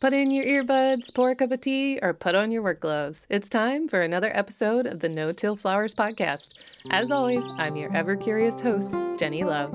[0.00, 3.26] Put in your earbuds, pour a cup of tea, or put on your work gloves.
[3.28, 6.54] It's time for another episode of the No Till Flowers podcast.
[6.90, 9.74] As always, I'm your ever curious host, Jennie Love.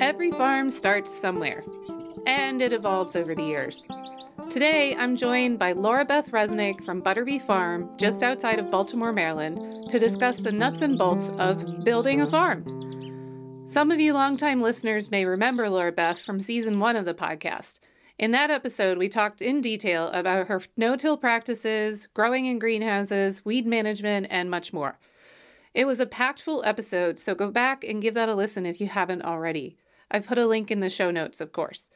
[0.00, 1.62] Every farm starts somewhere
[2.46, 3.84] and it evolves over the years.
[4.50, 9.90] Today, I'm joined by Laura Beth Resnick from Butterbee Farm, just outside of Baltimore, Maryland,
[9.90, 12.62] to discuss the nuts and bolts of building a farm.
[13.66, 17.80] Some of you longtime listeners may remember Laura Beth from season one of the podcast.
[18.16, 23.44] In that episode, we talked in detail about her no till practices, growing in greenhouses,
[23.44, 25.00] weed management, and much more.
[25.74, 28.80] It was a packed full episode, so go back and give that a listen if
[28.80, 29.76] you haven't already.
[30.12, 31.86] I've put a link in the show notes, of course.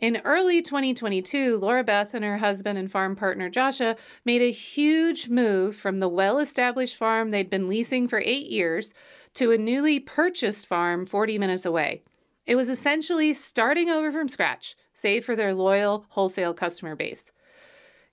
[0.00, 5.28] In early 2022, Laura Beth and her husband and farm partner Joshua made a huge
[5.28, 8.94] move from the well established farm they'd been leasing for eight years
[9.34, 12.02] to a newly purchased farm 40 minutes away.
[12.46, 17.30] It was essentially starting over from scratch, save for their loyal wholesale customer base.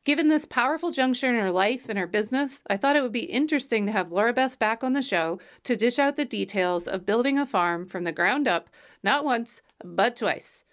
[0.04, 3.32] Given this powerful juncture in her life and her business, I thought it would be
[3.32, 7.06] interesting to have Laura Beth back on the show to dish out the details of
[7.06, 8.70] building a farm from the ground up,
[9.02, 10.66] not once, but twice.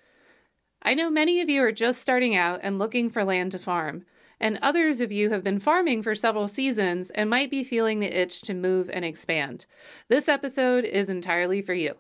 [0.86, 4.04] I know many of you are just starting out and looking for land to farm,
[4.38, 8.20] and others of you have been farming for several seasons and might be feeling the
[8.20, 9.64] itch to move and expand.
[10.08, 11.94] This episode is entirely for you.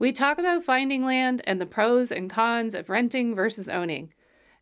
[0.00, 4.12] We talk about finding land and the pros and cons of renting versus owning.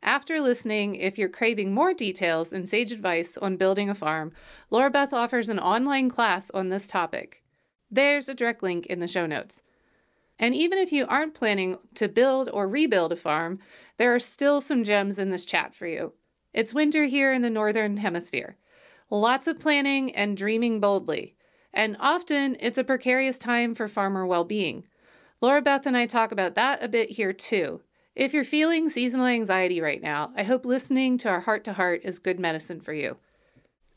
[0.02, 4.32] After listening, if you're craving more details and sage advice on building a farm,
[4.70, 7.42] Laura Beth offers an online class on this topic.
[7.90, 9.62] There's a direct link in the show notes.
[10.38, 13.58] And even if you aren't planning to build or rebuild a farm,
[13.96, 16.12] there are still some gems in this chat for you.
[16.54, 18.56] It's winter here in the Northern Hemisphere.
[19.10, 21.34] Lots of planning and dreaming boldly.
[21.72, 24.84] And often it's a precarious time for farmer well being.
[25.40, 27.82] Laura Beth and I talk about that a bit here too.
[28.14, 32.00] If you're feeling seasonal anxiety right now, I hope listening to our heart to heart
[32.02, 33.18] is good medicine for you.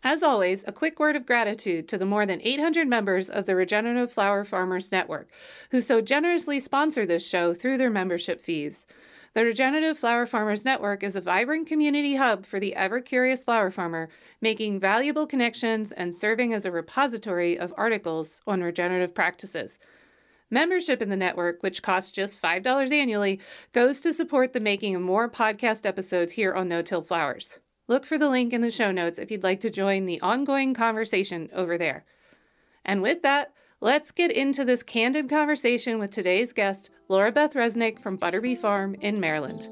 [0.03, 3.55] As always, a quick word of gratitude to the more than 800 members of the
[3.55, 5.29] Regenerative Flower Farmers Network
[5.69, 8.87] who so generously sponsor this show through their membership fees.
[9.33, 13.69] The Regenerative Flower Farmers Network is a vibrant community hub for the ever curious flower
[13.69, 14.09] farmer,
[14.41, 19.77] making valuable connections and serving as a repository of articles on regenerative practices.
[20.49, 23.39] Membership in the network, which costs just $5 annually,
[23.71, 27.59] goes to support the making of more podcast episodes here on No Till Flowers.
[27.91, 30.73] Look for the link in the show notes if you'd like to join the ongoing
[30.73, 32.05] conversation over there.
[32.85, 37.99] And with that, let's get into this candid conversation with today's guest, Laura Beth Resnick
[37.99, 39.67] from Butterbee Farm in Maryland.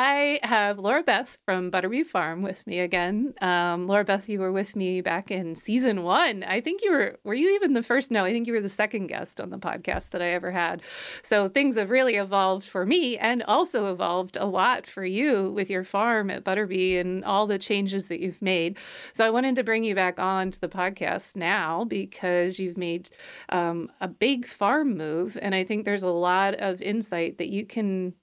[0.00, 3.34] I have Laura Beth from Butterbee Farm with me again.
[3.40, 6.44] Um, Laura Beth, you were with me back in season one.
[6.44, 8.12] I think you were, were you even the first?
[8.12, 10.82] No, I think you were the second guest on the podcast that I ever had.
[11.24, 15.68] So things have really evolved for me and also evolved a lot for you with
[15.68, 18.78] your farm at Butterbee and all the changes that you've made.
[19.14, 23.10] So I wanted to bring you back on to the podcast now because you've made
[23.48, 25.36] um, a big farm move.
[25.42, 28.14] And I think there's a lot of insight that you can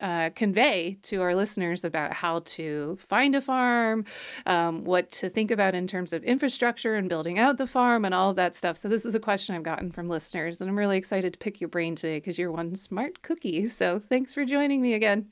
[0.00, 4.04] uh, convey to our listeners about how to find a farm,
[4.46, 8.14] um, what to think about in terms of infrastructure and building out the farm, and
[8.14, 8.76] all of that stuff.
[8.76, 11.60] So, this is a question I've gotten from listeners, and I'm really excited to pick
[11.60, 13.68] your brain today because you're one smart cookie.
[13.68, 15.28] So, thanks for joining me again.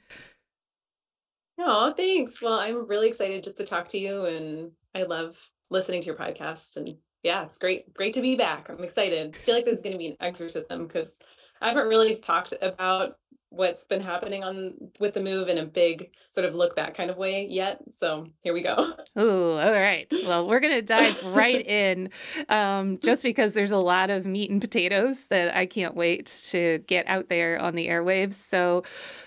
[1.58, 2.40] Oh, thanks.
[2.40, 5.38] Well, I'm really excited just to talk to you, and I love
[5.70, 6.76] listening to your podcast.
[6.76, 8.68] And yeah, it's great, great to be back.
[8.68, 9.34] I'm excited.
[9.34, 11.16] I feel like this is going to be an exorcism because
[11.60, 13.16] I haven't really talked about
[13.50, 17.10] what's been happening on with the move in a big sort of look back kind
[17.10, 17.80] of way yet.
[17.96, 18.94] So here we go.
[19.16, 20.06] Oh, all right.
[20.26, 22.10] Well, we're going to dive right in
[22.48, 26.78] um, just because there's a lot of meat and potatoes that I can't wait to
[26.86, 28.34] get out there on the airwaves.
[28.34, 28.84] So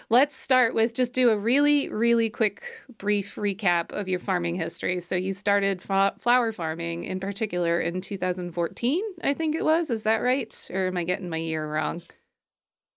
[0.09, 2.63] let's start with just do a really, really quick,
[2.99, 5.01] brief recap of your farming history.
[5.01, 9.89] So you started flower farming in particular in 2014, I think it was.
[9.89, 10.69] Is that right?
[10.71, 12.01] Or am I getting my year wrong?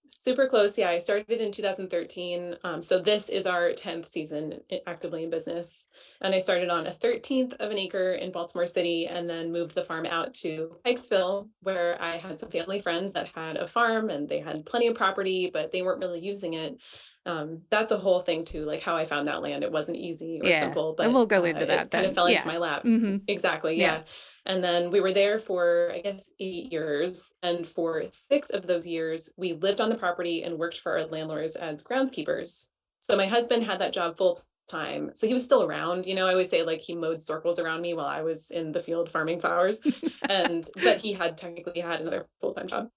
[0.07, 0.77] Super close.
[0.77, 2.57] Yeah, I started in 2013.
[2.65, 5.87] Um, so this is our 10th season actively in business.
[6.21, 9.75] And I started on a 13th of an acre in Baltimore City and then moved
[9.75, 14.11] the farm out to Pikesville, where I had some family friends that had a farm
[14.11, 16.77] and they had plenty of property, but they weren't really using it.
[17.27, 19.65] Um, that's a whole thing too, like how I found that land.
[19.65, 20.61] It wasn't easy or Yeah.
[20.61, 22.59] simple, but And we'll go into uh, into it that kind of fell into my
[22.59, 22.83] lap.
[22.83, 23.99] hmm Exactly, Yeah.
[23.99, 24.03] yeah.
[24.47, 27.33] And then we were there for, I guess, eight years.
[27.43, 31.07] And for six of those years, we lived on the property and worked for our
[31.07, 32.69] landlords as groundskeepers.
[33.01, 34.39] So my husband had that job full
[34.71, 35.11] time.
[35.15, 36.05] So he was still around.
[36.07, 38.73] You know, I always say like he mowed circles around me while I was in
[38.73, 39.81] the field farming flowers.
[40.29, 42.91] And but he had technically had another full-time job.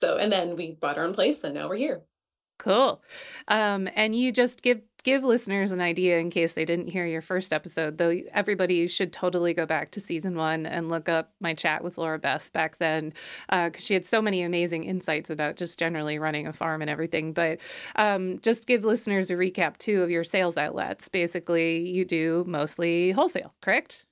[0.00, 2.02] So and then we bought our own place and now we're here.
[2.58, 3.02] Cool.
[3.48, 7.22] Um, and you just give give listeners an idea in case they didn't hear your
[7.22, 11.54] first episode, though everybody should totally go back to season one and look up my
[11.54, 13.12] chat with Laura Beth back then,
[13.50, 17.32] because she had so many amazing insights about just generally running a farm and everything.
[17.32, 17.58] But
[17.96, 21.08] um, just give listeners a recap too of your sales outlets.
[21.08, 24.06] Basically, you do mostly wholesale, correct?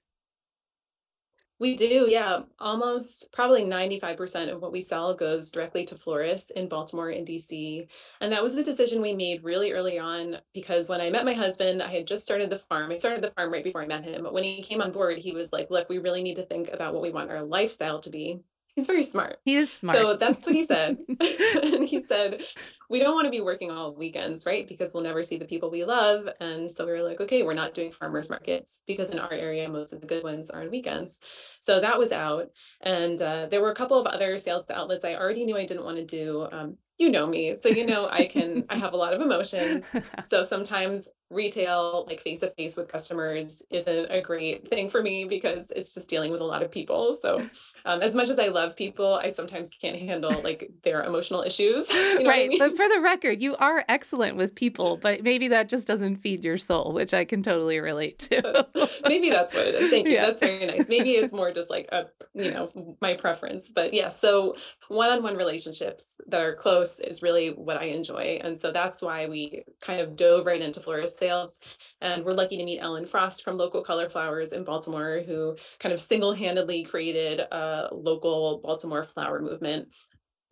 [1.61, 2.41] We do, yeah.
[2.59, 7.87] Almost probably 95% of what we sell goes directly to florists in Baltimore and DC.
[8.23, 11.35] And that was the decision we made really early on because when I met my
[11.35, 12.91] husband, I had just started the farm.
[12.91, 14.23] I started the farm right before I met him.
[14.25, 16.71] But when he came on board, he was like, look, we really need to think
[16.73, 18.41] about what we want our lifestyle to be.
[18.81, 19.41] He's very smart.
[19.45, 19.99] He is smart.
[19.99, 20.97] So that's what he said.
[21.21, 22.43] and he said,
[22.89, 24.67] We don't want to be working all weekends, right?
[24.67, 26.27] Because we'll never see the people we love.
[26.41, 29.69] And so we were like, Okay, we're not doing farmers markets because in our area,
[29.69, 31.21] most of the good ones are on weekends.
[31.61, 32.49] So that was out.
[32.81, 35.85] And uh, there were a couple of other sales outlets I already knew I didn't
[35.85, 36.49] want to do.
[36.51, 37.55] Um, you know me.
[37.57, 39.85] So, you know, I can, I have a lot of emotions.
[40.29, 45.25] So sometimes retail, like face to face with customers, isn't a great thing for me
[45.25, 47.15] because it's just dealing with a lot of people.
[47.15, 47.49] So,
[47.85, 51.89] um, as much as I love people, I sometimes can't handle like their emotional issues.
[52.11, 52.49] You know what I right.
[52.49, 52.59] mean?
[52.59, 56.45] But for the record, you are excellent with people, but maybe that just doesn't feed
[56.45, 58.41] your soul, which I can totally relate to.
[58.43, 59.91] That's- maybe that's what it is.
[59.91, 60.15] Thank you.
[60.15, 60.27] Yeah.
[60.27, 60.89] That's very nice.
[60.89, 63.69] Maybe it's more just like a, you know, my preference.
[63.69, 64.57] But yeah, so
[64.89, 68.41] one-on-one relationships that are close is really what I enjoy.
[68.43, 71.61] And so that's why we kind of dove right into florist sales.
[72.01, 75.93] And we're lucky to meet Ellen Frost from Local Color Flowers in Baltimore, who kind
[75.93, 79.89] of single-handedly created a local Baltimore flower movement.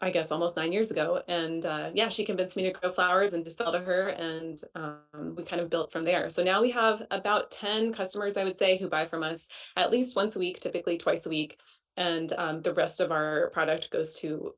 [0.00, 1.22] I guess almost nine years ago.
[1.26, 4.10] And uh, yeah, she convinced me to grow flowers and to sell to her.
[4.10, 6.30] And um, we kind of built from there.
[6.30, 9.90] So now we have about 10 customers, I would say, who buy from us at
[9.90, 11.58] least once a week, typically twice a week.
[11.96, 14.54] And um, the rest of our product goes to,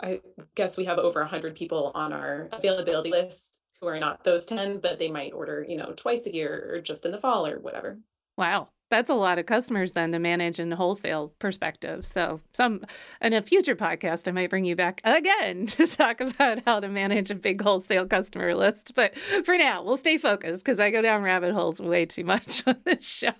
[0.00, 0.20] I
[0.54, 4.78] guess we have over 100 people on our availability list who are not those 10,
[4.78, 7.58] but they might order, you know, twice a year or just in the fall or
[7.60, 7.98] whatever.
[8.38, 8.70] Wow.
[8.94, 12.06] That's a lot of customers then to manage in a wholesale perspective.
[12.06, 12.84] So some
[13.20, 16.88] in a future podcast I might bring you back again to talk about how to
[16.88, 18.92] manage a big wholesale customer list.
[18.94, 22.62] But for now, we'll stay focused because I go down rabbit holes way too much
[22.68, 23.32] on this show.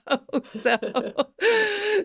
[0.58, 0.76] So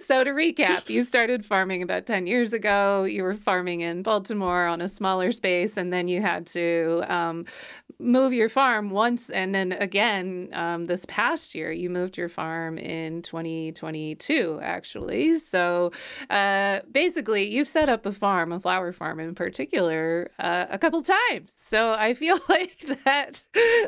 [0.05, 3.05] so to recap, you started farming about 10 years ago.
[3.05, 7.45] You were farming in Baltimore on a smaller space, and then you had to um,
[7.99, 12.77] move your farm once and then again um, this past year you moved your farm
[12.77, 15.39] in 2022 actually.
[15.39, 15.91] So
[16.29, 21.01] uh, basically you've set up a farm a flower farm in particular uh, a couple
[21.01, 21.51] times.
[21.55, 23.41] So i feel like that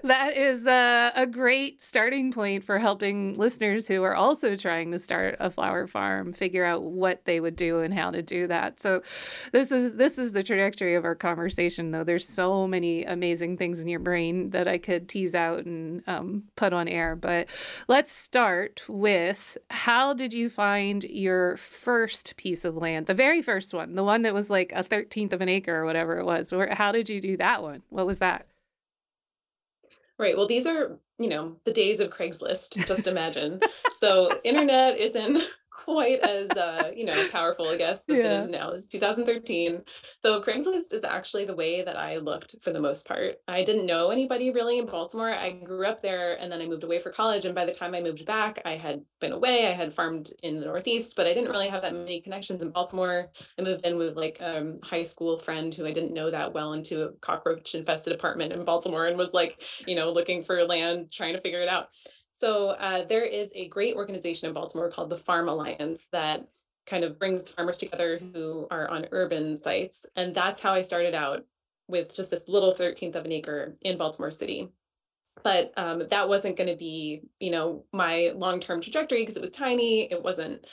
[0.03, 5.00] that is a, a great starting point for helping listeners who are also trying to
[5.00, 8.80] start a flower farm figure out what they would do and how to do that.
[8.80, 9.01] So
[9.51, 12.04] this is this is the trajectory of our conversation though.
[12.04, 16.44] There's so many amazing things in your brain that I could tease out and um,
[16.56, 17.15] put on air.
[17.15, 17.47] But
[17.88, 19.31] let's start with
[19.69, 24.21] how did you find your first piece of land, the very first one, the one
[24.23, 26.52] that was like a 13th of an acre or whatever it was?
[26.52, 27.83] Where, how did you do that one?
[27.90, 28.47] What was that?
[30.18, 30.38] Right.
[30.38, 33.59] Well, these are, you know, the days of Craigslist, just imagine.
[33.97, 35.44] so internet isn't
[35.83, 38.23] quite as uh, you know, powerful, I guess, as Yeah.
[38.23, 38.69] it is now.
[38.71, 39.81] It's 2013.
[40.21, 43.38] So Craigslist is actually the way that I looked for the most part.
[43.47, 45.31] I didn't know anybody really in Baltimore.
[45.33, 47.45] I grew up there and then I moved away for college.
[47.45, 49.68] And by the time I moved back, I had been away.
[49.68, 52.69] I had farmed in the Northeast, but I didn't really have that many connections in
[52.69, 53.31] Baltimore.
[53.57, 56.54] I moved in with like a um, high school friend who I didn't know that
[56.54, 60.64] well into a cockroach infested apartment in Baltimore and was like, you know, looking for
[60.66, 61.90] land, trying to figure it out.
[62.42, 66.48] So uh, there is a great organization in Baltimore called the Farm Alliance that
[66.88, 70.07] kind of brings farmers together who are on urban sites.
[70.16, 71.45] And that's how I started out
[71.88, 74.69] with just this little 13th of an acre in Baltimore City.
[75.44, 79.52] But um, that wasn't going to be, you know, my long-term trajectory because it was
[79.52, 80.12] tiny.
[80.12, 80.66] It wasn't,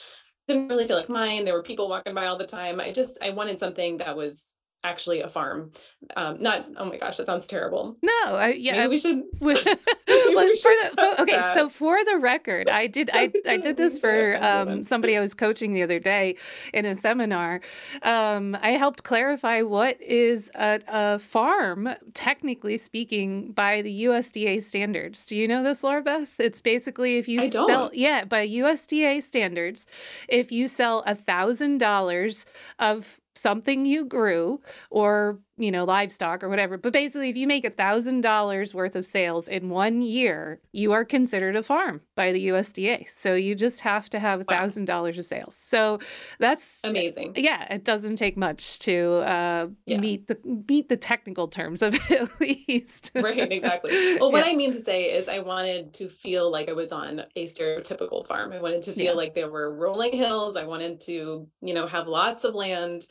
[0.47, 1.45] didn't really feel like mine.
[1.45, 2.81] There were people walking by all the time.
[2.81, 5.73] I just, I wanted something that was actually a farm.
[6.17, 7.97] Um, not oh my gosh, that sounds terrible.
[8.03, 9.23] No, I, yeah, Maybe we should.
[10.09, 11.55] Well, maybe for we the, should for- okay, that.
[11.55, 15.21] so for the record, I did I, I did this for I um, somebody I
[15.21, 16.37] was coaching the other day
[16.73, 17.61] in a seminar.
[18.03, 25.27] Um, I helped clarify what is a, a farm, technically speaking, by the USDA standards.
[25.27, 26.31] Do you know this, Laura Beth?
[26.39, 29.87] It's basically if you I sell, yeah, by USDA standards,
[30.29, 32.47] if you sell a thousand dollars
[32.79, 37.65] of something you grew or you know livestock or whatever but basically if you make
[37.65, 42.33] a thousand dollars worth of sales in one year you are considered a farm by
[42.33, 45.99] the usda so you just have to have a thousand dollars of sales so
[46.39, 47.33] that's Amazing.
[47.37, 49.99] yeah it doesn't take much to uh, Yeah.
[49.99, 50.39] meet the
[50.69, 54.53] meet the technical terms of it at least right exactly well what Yeah.
[54.53, 58.27] i mean to say is i wanted to feel like i was on a stereotypical
[58.27, 59.13] farm i wanted to feel Yeah.
[59.13, 63.07] like there were rolling hills i wanted to you know have lots of land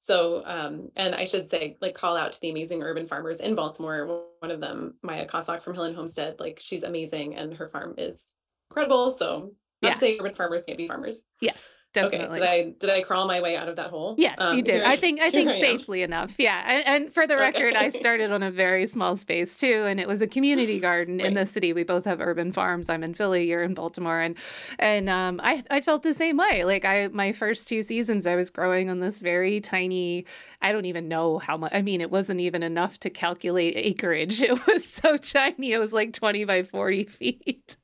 [0.00, 3.54] so um and i should say like call out to the amazing urban farmers in
[3.54, 7.94] baltimore one of them maya Kosok from Hillen Homestead like she's amazing and her farm
[7.98, 8.32] is
[8.70, 9.10] incredible.
[9.10, 9.52] So
[9.82, 9.92] not Yeah.
[9.92, 11.24] to say urban farmers can't be farmers.
[11.40, 14.36] Yes definitely okay did i did i crawl my way out of that hole Yes,
[14.38, 14.74] you Um, did.
[14.76, 15.60] here- I think I think am.
[15.60, 16.34] safely enough.
[16.38, 19.98] Yeah, and, and for the record, I started on a very small space too, and
[20.00, 21.72] it was a community garden in the city.
[21.72, 22.88] We both have urban farms.
[22.88, 24.36] I'm in Philly, you're in Baltimore, and
[24.78, 26.64] and um, I I felt the same way.
[26.64, 30.26] Like I my first two seasons, I was growing on this very tiny.
[30.62, 31.72] I don't even know how much.
[31.74, 34.42] I mean, it wasn't even enough to calculate acreage.
[34.50, 35.72] It was so tiny.
[35.72, 37.76] It was like 20 by 40 feet.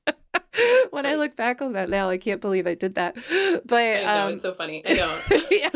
[0.91, 3.17] when I look back on that now, I can't believe I did that.
[3.67, 5.19] But i know um, it's so funny i know
[5.51, 5.71] yeah,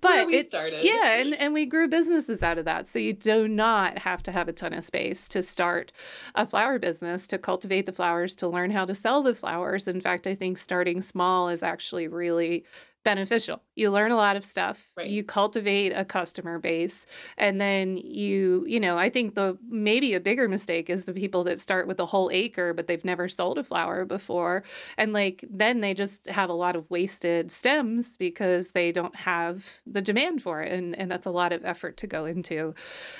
[0.00, 2.88] but we it, started yeah, and, and we grew businesses out of that.
[2.88, 5.92] So you do not have to have a ton of space to start
[6.34, 9.88] a flower business, to cultivate the flowers, to learn how to sell the flowers.
[9.88, 12.64] In fact, I think starting small is actually really
[13.06, 13.62] beneficial.
[13.76, 14.90] You learn a lot of stuff.
[14.96, 15.08] Right.
[15.08, 17.06] You cultivate a customer base
[17.38, 21.44] and then you, you know, I think the maybe a bigger mistake is the people
[21.44, 24.64] that start with a whole acre but they've never sold a flower before
[24.98, 29.80] and like then they just have a lot of wasted stems because they don't have
[29.86, 32.74] the demand for it and and that's a lot of effort to go into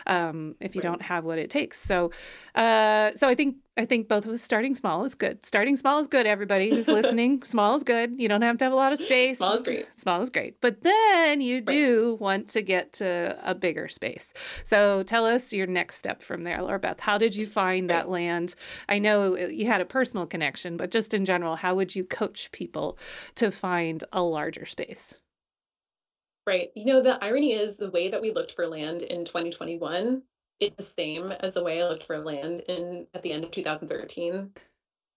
[0.06, 0.90] um, if you Right.
[0.90, 2.10] don't have what it takes so
[2.54, 5.44] uh, so i think i think both of us starting small is good.
[5.44, 7.42] Starting small is good everybody who's listening.
[7.44, 8.14] Small is good.
[8.18, 9.36] You don't have to have a lot of space.
[9.38, 9.86] Small is great.
[9.96, 10.60] small is great.
[10.60, 14.26] But then you do want to get to a bigger space.
[14.64, 17.00] So tell us your next step from there laura beth.
[17.00, 18.54] How did you find that land?
[18.88, 22.50] I know you had a personal connection, but just in general, how would you coach
[22.52, 22.98] people
[23.36, 25.14] to find a larger space?
[26.46, 26.70] Right.
[26.76, 30.22] You know, the irony is the way that we looked for land in 2021
[30.60, 33.50] is the same as the way I looked for land in at the end of
[33.50, 34.52] 2013.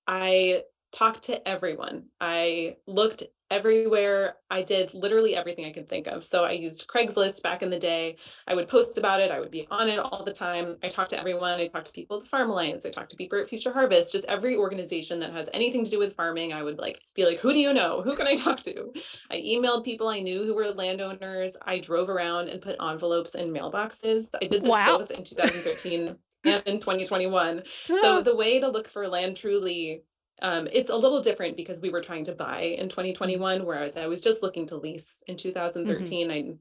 [0.08, 2.06] I talked to everyone.
[2.20, 4.36] I looked everywhere.
[4.52, 6.24] I did literally everything I could think of.
[6.24, 8.18] So I used Craigslist back in the day.
[8.48, 9.32] I would post about it.
[9.32, 10.78] I would be on it all the time.
[10.84, 11.60] I talked to everyone.
[11.60, 12.86] I talked to people at the Farm Alliance.
[12.86, 14.12] I talked to people at Future Harvest.
[14.14, 17.40] Just every organization that has anything to do with farming, I would like be like,
[17.40, 18.04] who do you know?
[18.04, 18.94] Who can I talk to?
[19.32, 21.58] I emailed people I knew who were landowners.
[21.66, 24.28] I drove around and put envelopes in mailboxes.
[24.42, 25.00] I did this Wow.
[25.00, 26.16] both in 2013
[26.46, 27.64] and in 2021.
[28.02, 30.04] So the way to look for land truly,
[30.42, 34.08] um, it's a little different because we were trying to buy in 2021, whereas I
[34.08, 36.32] was just looking to lease in 2013.
[36.32, 36.56] I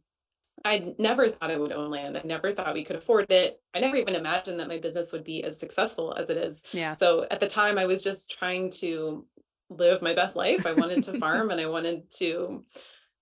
[0.65, 2.17] I never thought I would own land.
[2.17, 3.61] I never thought we could afford it.
[3.75, 6.65] I never even imagined that my business would be as successful as it is.
[6.73, 6.95] yeah.
[6.95, 9.25] So at the time, I was just trying to
[9.71, 10.67] live my best life.
[10.67, 12.65] I wanted to farm and I wanted to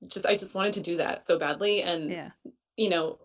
[0.08, 1.82] just, I just wanted to do that so badly.
[1.82, 2.30] And, Yeah.
[2.78, 3.18] you know,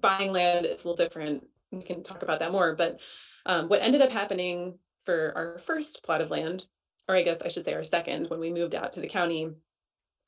[0.00, 1.44] buying land is a little different.
[1.72, 2.76] We can talk about that more.
[2.76, 3.00] But
[3.46, 4.78] um, what ended up happening
[5.10, 6.66] for our first plot of land,
[7.08, 9.50] or I guess I should say our second, when we moved out to the county,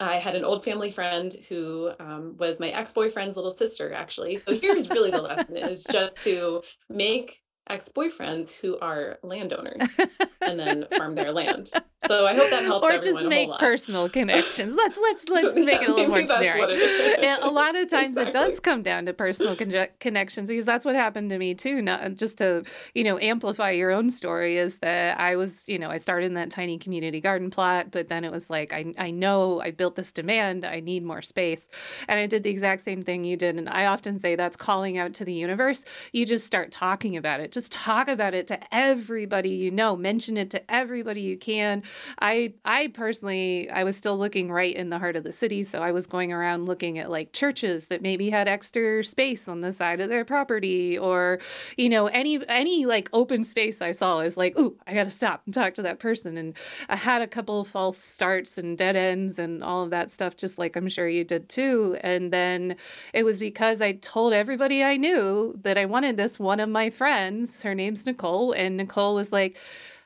[0.00, 4.38] I had an old family friend who um, was my ex-boyfriend's little sister, actually.
[4.38, 9.98] So here's really the lesson is just to make ex-boyfriends who are landowners
[10.40, 11.70] and then farm their land.
[12.04, 14.74] So I hope that helps or just make personal connections.
[14.74, 16.58] Let's let's let's Yeah, make it a little more generic.
[16.58, 17.38] what it is.
[17.42, 20.96] A lot of times it does come down to personal conje- connections because that's what
[20.96, 21.80] happened to me too.
[21.80, 22.64] Not just to
[22.96, 26.34] you know amplify your own story is that I was you know I started in
[26.34, 29.94] that tiny community garden plot, but then it was like I I know I built
[29.94, 30.64] this demand.
[30.64, 31.68] I need more space,
[32.08, 33.54] and I did the exact same thing you did.
[33.54, 35.84] And I often say that's calling out to the universe.
[36.12, 39.94] You just start talking about it Just talk about it to everybody you know.
[39.96, 41.82] Mention it to everybody you can.
[42.20, 45.80] I I personally I was still looking right in the heart of the city, so
[45.80, 49.72] I was going around looking at like churches that maybe had extra space on the
[49.72, 51.38] side of their property or
[51.76, 55.10] you know any any like open space I saw is like, "Ooh, I got to
[55.10, 56.54] stop and talk to that person." And
[56.88, 60.58] I had a couple false starts and dead ends and all of that stuff just
[60.58, 61.98] like I'm sure you did too.
[62.00, 62.76] And then
[63.12, 66.88] it was because I told everybody I knew that I wanted this one of my
[66.90, 67.41] friends.
[67.62, 68.52] Her name's Nicole.
[68.52, 69.58] And Nicole was like,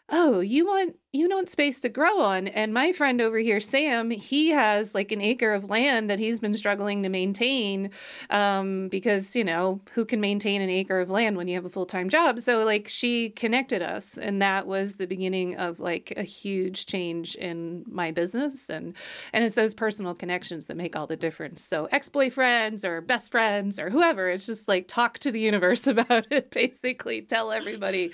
[0.09, 2.49] Oh, you want you want space to grow on.
[2.49, 6.41] And my friend over here, Sam, he has like an acre of land that he's
[6.41, 7.91] been struggling to maintain
[8.31, 11.71] um, because, you know, who can maintain an acre of land when you have a
[11.71, 12.41] full time job?
[12.41, 14.19] So, like, she connected us.
[14.19, 18.69] And that was the beginning of like a huge change in my business.
[18.69, 18.95] And,
[19.33, 21.65] and it's those personal connections that make all the difference.
[21.65, 25.87] So, ex boyfriends or best friends or whoever, it's just like talk to the universe
[25.87, 27.23] about it, basically.
[27.23, 28.11] Tell everybody,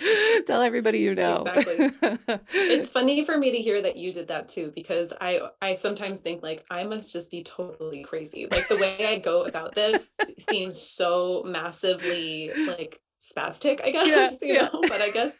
[0.47, 1.44] tell everybody you know.
[1.47, 1.90] Exactly.
[2.92, 6.42] funny for me to hear that you did that too because I I sometimes think
[6.42, 8.46] like I must just be totally crazy.
[8.50, 10.06] Like the way I go about this
[10.50, 14.68] seems so massively like spastic, I guess, yeah, you yeah.
[14.72, 15.32] know, but I guess,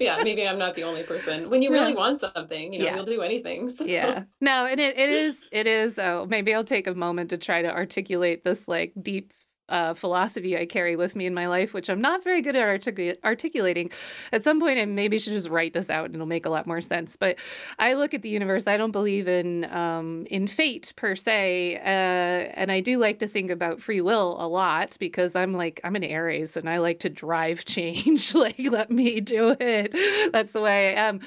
[0.00, 1.50] yeah, maybe I'm not the only person.
[1.50, 1.98] When you really yeah.
[1.98, 3.68] want something, you know, you'll do anything.
[3.68, 3.84] So.
[3.84, 4.22] Yeah.
[4.40, 7.62] No, and it, it is, it is, oh, maybe I'll take a moment to try
[7.62, 9.32] to articulate this like deep
[9.68, 12.62] uh, philosophy I carry with me in my life, which I'm not very good at
[12.62, 13.90] artic- articulating.
[14.32, 16.66] At some point, I maybe should just write this out and it'll make a lot
[16.66, 17.16] more sense.
[17.16, 17.36] But
[17.78, 18.66] I look at the universe.
[18.66, 23.26] I don't believe in um, in fate per se, uh, and I do like to
[23.26, 27.00] think about free will a lot because I'm like I'm an Aries and I like
[27.00, 28.34] to drive change.
[28.34, 29.94] like let me do it.
[30.32, 31.20] That's the way I am.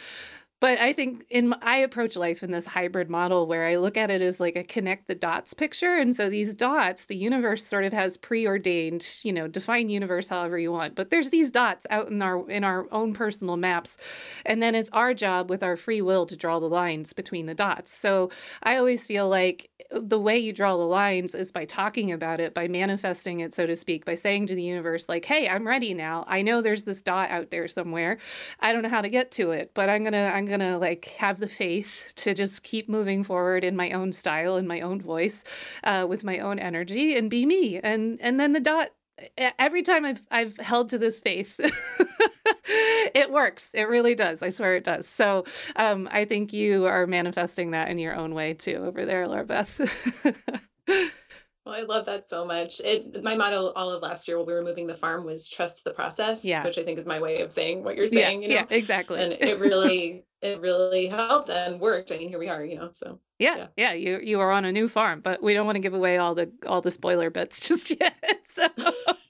[0.59, 4.09] But I think in I approach life in this hybrid model where I look at
[4.09, 5.95] it as like a connect the dots picture.
[5.95, 10.57] And so these dots, the universe sort of has preordained, you know, define universe however
[10.57, 10.95] you want.
[10.95, 13.97] But there's these dots out in our in our own personal maps.
[14.45, 17.53] And then it's our job with our free will to draw the lines between the
[17.53, 17.93] dots.
[17.93, 18.31] So
[18.63, 22.53] I always feel like the way you draw the lines is by talking about it,
[22.53, 25.93] by manifesting it, so to speak, by saying to the universe, like, hey, I'm ready
[25.93, 26.25] now.
[26.27, 28.17] I know there's this dot out there somewhere.
[28.59, 31.05] I don't know how to get to it, but I'm gonna I'm going to like
[31.17, 35.01] have the faith to just keep moving forward in my own style in my own
[35.01, 35.43] voice
[35.83, 38.89] uh, with my own energy and be me and and then the dot
[39.37, 41.55] every time I've I've held to this faith,
[42.65, 43.69] it works.
[43.73, 44.41] It really does.
[44.41, 45.07] I swear it does.
[45.07, 49.27] So um, I think you are manifesting that in your own way too over there,
[49.27, 49.81] Laura Beth.
[51.67, 52.79] Well, I love that so much.
[52.79, 55.83] It my motto all of last year while we were moving the farm was trust
[55.83, 56.63] the process, yeah.
[56.63, 58.41] which I think is my way of saying what you're saying.
[58.43, 58.67] Yeah, you know?
[58.71, 59.21] yeah exactly.
[59.21, 62.11] And it really, it really helped and worked.
[62.11, 62.89] I mean, here we are, you know.
[62.91, 65.75] So yeah, yeah, yeah, you you are on a new farm, but we don't want
[65.75, 68.15] to give away all the all the spoiler bits just yet.
[68.47, 68.67] So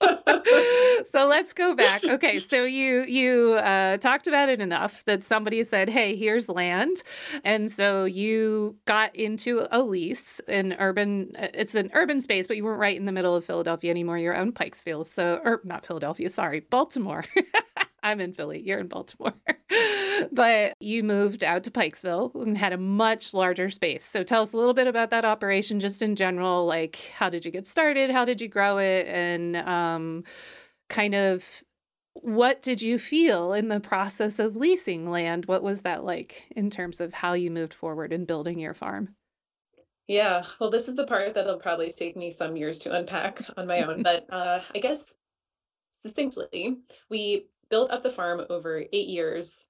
[1.12, 2.03] so let's go back.
[2.03, 7.03] Okay, so you you uh, talked about it enough that somebody said, "Hey, here's land,"
[7.43, 11.34] and so you got into a lease in urban.
[11.38, 14.17] Uh, it's an urban space, but you weren't right in the middle of Philadelphia anymore.
[14.17, 17.25] You're in Pikesville, so or not Philadelphia, sorry, Baltimore.
[18.03, 18.62] I'm in Philly.
[18.62, 19.34] You're in Baltimore.
[20.32, 24.06] But you moved out to Pikesville and had a much larger space.
[24.06, 26.65] So tell us a little bit about that operation, just in general.
[26.65, 28.10] Like, how did you get started?
[28.10, 29.08] How did you grow it?
[29.08, 30.23] And um,
[30.89, 31.63] kind of
[32.21, 35.45] what did you feel in the process of leasing land?
[35.45, 39.15] What was that like in terms of how you moved forward in building your farm?
[40.08, 43.67] Yeah, well, this is the part that'll probably take me some years to unpack on
[43.67, 44.03] my own.
[44.03, 45.13] But uh, I guess
[46.01, 46.77] succinctly,
[47.10, 49.67] we built up the farm over eight years,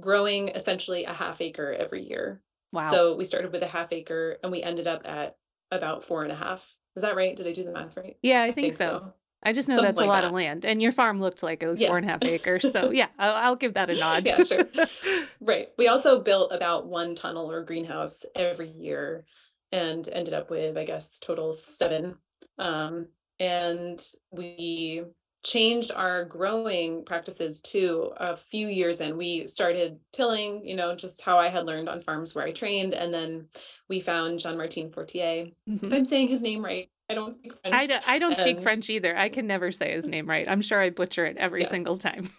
[0.00, 2.40] growing essentially a half acre every year.
[2.72, 2.90] Wow.
[2.90, 5.36] So we started with a half acre and we ended up at
[5.70, 6.76] about four and a half.
[6.96, 7.36] Is that right?
[7.36, 8.16] Did I do the math right?
[8.22, 8.98] Yeah, I, I think, think, so.
[8.98, 9.14] so.
[9.44, 10.28] I just know Something that's a lot that.
[10.28, 11.88] of land, and your farm looked like it was yeah.
[11.88, 12.66] four and a half acres.
[12.72, 14.26] So yeah, I'll, I'll give that a nod.
[14.26, 14.66] yeah, sure.
[15.40, 15.68] right.
[15.76, 19.26] We also built about one tunnel or greenhouse every year,
[19.70, 22.16] and ended up with, I guess, total seven.
[22.58, 25.04] Um, and we
[25.44, 29.16] changed our growing practices too a few years in.
[29.16, 32.94] We started tilling you know just how i had learned on farms where i trained
[32.94, 33.46] and then
[33.88, 35.46] we found Jean-Martin Fortier.
[35.68, 35.86] Mm-hmm.
[35.86, 38.40] if i'm saying his name right i don't speak french i don't, I don't and...
[38.40, 39.16] speak french either.
[39.16, 40.48] I can never say his name right.
[40.48, 41.70] I'm sure i butcher it every yes.
[41.70, 42.30] single time.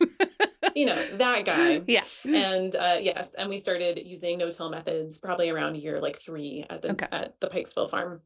[0.76, 1.82] You know that guy.
[1.88, 2.04] Yeah.
[2.26, 6.82] And uh, yes and we started using no-till methods probably around year like three at
[6.82, 7.08] the okay.
[7.12, 8.22] at the pikesville farm.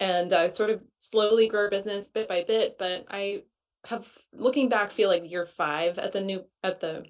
[0.00, 3.42] And uh, sort of slowly grow our business bit by bit but i
[3.86, 7.04] have looking back feel like year five at the new at the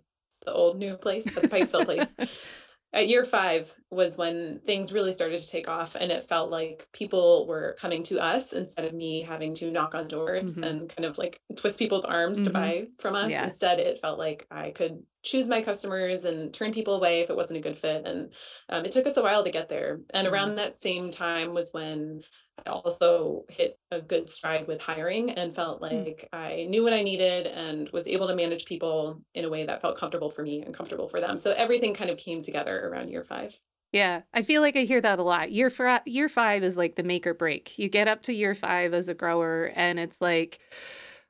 [0.45, 2.15] the old new place at the Pikesville place.
[2.95, 6.87] at year five was when things really started to take off and it felt like
[6.93, 10.65] people were coming to us instead of me having to knock on doors mm-hmm.
[10.65, 12.47] and kind of like twist people's arms mm-hmm.
[12.47, 13.45] to buy from us yeah.
[13.45, 17.37] instead it felt like i could choose my customers and turn people away if it
[17.37, 18.33] wasn't a good fit and
[18.69, 20.35] um, it took us a while to get there and mm-hmm.
[20.35, 22.23] around that same time was when
[22.67, 26.05] i also hit a good stride with hiring and felt mm.
[26.05, 29.65] like i knew what i needed and was able to manage people in a way
[29.65, 32.89] that felt comfortable for me and comfortable for them so everything kind of came together
[32.89, 33.59] around year five
[33.95, 35.53] yeah, I feel like I hear that a lot.
[35.53, 37.79] Year for, year five is like the make or break.
[37.79, 40.59] You get up to year five as a grower, and it's like,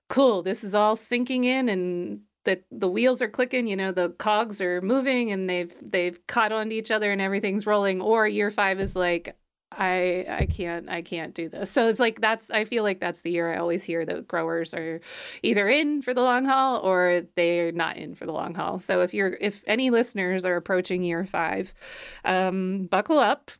[0.08, 3.66] cool, this is all sinking in, and the the wheels are clicking.
[3.66, 7.66] You know, the cogs are moving, and they've they've caught onto each other, and everything's
[7.66, 8.00] rolling.
[8.00, 9.37] Or year five is like,
[9.78, 11.70] I I can't I can't do this.
[11.70, 14.74] So it's like that's I feel like that's the year I always hear that growers
[14.74, 15.00] are
[15.42, 18.78] either in for the long haul or they're not in for the long haul.
[18.78, 21.74] So if you're if any listeners are approaching year five,
[22.24, 23.50] um, buckle up.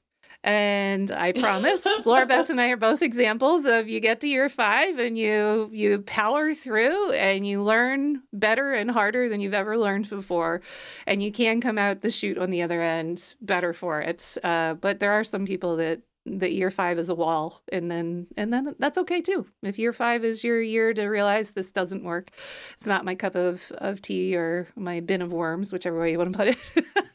[0.45, 4.49] And I promise, Laura Beth and I are both examples of you get to year
[4.51, 9.79] five and you you power through and you learn better and harder than you've ever
[9.79, 10.61] learned before,
[11.07, 14.37] and you can come out the chute on the other end better for it.
[14.45, 18.27] Uh, but there are some people that that year five is a wall and then
[18.37, 19.47] and then that's okay too.
[19.63, 22.31] If year five is your year to realize this doesn't work
[22.77, 26.19] it's not my cup of, of tea or my bin of worms whichever way you
[26.19, 26.87] want to put it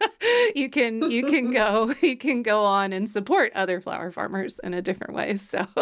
[0.56, 4.74] you can you can go you can go on and support other flower farmers in
[4.74, 5.66] a different way so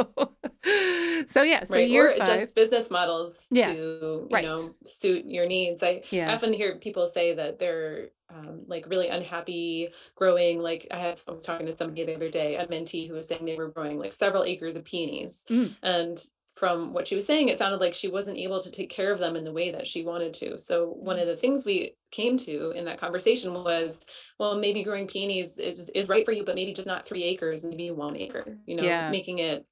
[1.28, 2.18] so yeah so right.
[2.18, 3.74] five, just business models yeah.
[3.74, 4.44] to you right.
[4.44, 6.34] know suit your needs i yeah.
[6.34, 11.32] often hear people say that they're um, like really unhappy growing like I, had, I
[11.32, 13.98] was talking to somebody the other day a mentee who was saying they were growing
[13.98, 15.74] like several acres of peonies mm.
[15.82, 16.22] and
[16.58, 19.20] from what she was saying it sounded like she wasn't able to take care of
[19.20, 20.58] them in the way that she wanted to.
[20.58, 21.32] So one of mm-hmm.
[21.32, 24.00] the things we came to in that conversation was
[24.40, 27.66] well maybe growing peonies is, is right for you but maybe just not three acres
[27.66, 29.10] maybe one acre you know yeah.
[29.12, 29.66] making it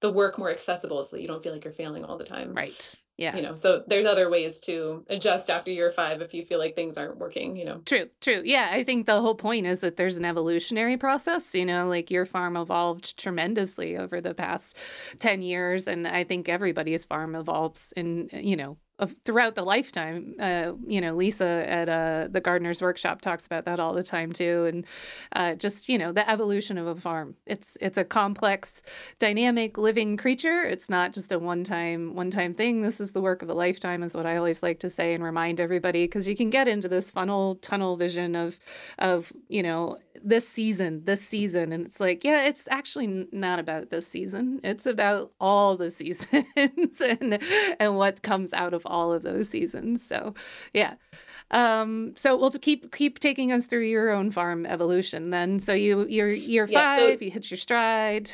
[0.00, 2.54] the work more accessible so that you don't feel like you're failing all the time.
[2.54, 3.34] Right yeah.
[3.34, 6.74] you know so there's other ways to adjust after year five if you feel like
[6.74, 7.80] things aren't working you know.
[7.86, 8.42] True true.
[8.44, 12.10] Yeah i think the whole point is that there's an evolutionary process you know like
[12.10, 14.76] your farm evolved tremendously over the past
[15.18, 18.76] 10 years and i think everybody's farm evolves in you know
[19.24, 20.34] throughout the lifetime.
[20.40, 24.32] Uh, you know, Lisa at uh, the Gardener's Workshop talks about that all the time
[24.32, 24.86] too, and
[25.32, 27.34] uh, just you know the evolution of a farm.
[27.46, 28.82] It's it's a complex,
[29.18, 30.64] dynamic, living creature.
[30.64, 32.80] It's not just a one time one time thing.
[32.80, 35.22] This is the work of a lifetime, is what I always like to say and
[35.22, 38.58] remind everybody because you can get into this funnel tunnel vision of
[38.98, 41.72] of you know this season, this season.
[41.72, 44.60] And it's like, yeah, it's actually not about this season.
[44.64, 47.42] It's about all the seasons and,
[47.80, 50.04] and what comes out of all of those seasons.
[50.04, 50.34] So,
[50.72, 50.94] yeah.
[51.50, 55.60] Um, so we'll keep keep taking us through your own farm evolution then.
[55.60, 58.30] So you you're year yeah, five, so- you hit your stride.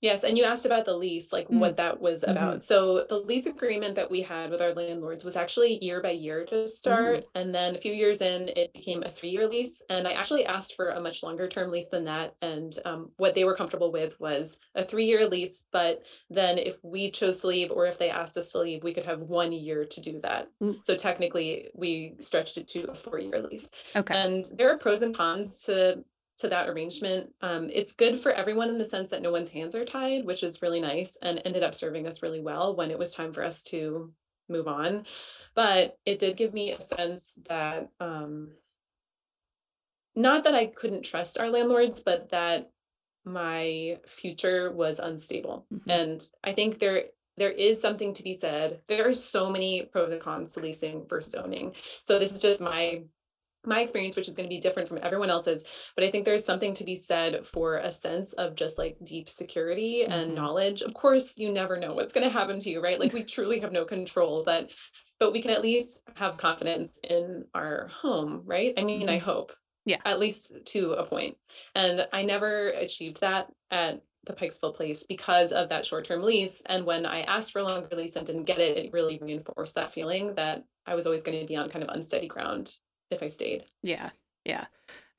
[0.00, 1.58] Yes, and you asked about the lease, like mm.
[1.58, 2.30] what that was mm-hmm.
[2.30, 2.64] about.
[2.64, 6.46] So the lease agreement that we had with our landlords was actually year by year
[6.46, 7.18] to start.
[7.18, 7.38] Mm-hmm.
[7.38, 9.82] And then a few years in, it became a three-year lease.
[9.90, 12.34] And I actually asked for a much longer term lease than that.
[12.40, 15.64] And um, what they were comfortable with was a three-year lease.
[15.70, 18.94] But then if we chose to leave or if they asked us to leave, we
[18.94, 20.48] could have one year to do that.
[20.62, 20.82] Mm.
[20.82, 23.70] So technically we stretched it to a four-year lease.
[23.94, 24.14] Okay.
[24.14, 26.02] And there are pros and cons to
[26.40, 27.30] to that arrangement.
[27.40, 30.42] Um, it's good for everyone in the sense that no one's hands are tied, which
[30.42, 33.44] is really nice and ended up serving us really well when it was time for
[33.44, 34.12] us to
[34.48, 35.06] move on.
[35.54, 38.50] But it did give me a sense that um,
[40.16, 42.70] not that I couldn't trust our landlords, but that
[43.24, 45.66] my future was unstable.
[45.72, 45.90] Mm-hmm.
[45.90, 47.04] And I think there
[47.36, 48.80] there is something to be said.
[48.86, 51.74] There are so many pros and cons to leasing versus owning.
[52.02, 53.04] So this is just my
[53.64, 56.44] my experience, which is going to be different from everyone else's, but I think there's
[56.44, 60.12] something to be said for a sense of just like deep security mm-hmm.
[60.12, 60.82] and knowledge.
[60.82, 62.98] Of course, you never know what's going to happen to you, right?
[62.98, 64.70] Like we truly have no control, but
[65.18, 68.72] but we can at least have confidence in our home, right?
[68.78, 69.10] I mean, mm-hmm.
[69.10, 69.52] I hope.
[69.84, 69.98] Yeah.
[70.04, 71.36] At least to a point.
[71.74, 76.62] And I never achieved that at the Pikesville place because of that short-term lease.
[76.66, 79.74] And when I asked for a longer lease and didn't get it, it really reinforced
[79.74, 82.72] that feeling that I was always going to be on kind of unsteady ground
[83.10, 83.64] if I stayed.
[83.82, 84.10] Yeah.
[84.44, 84.66] Yeah.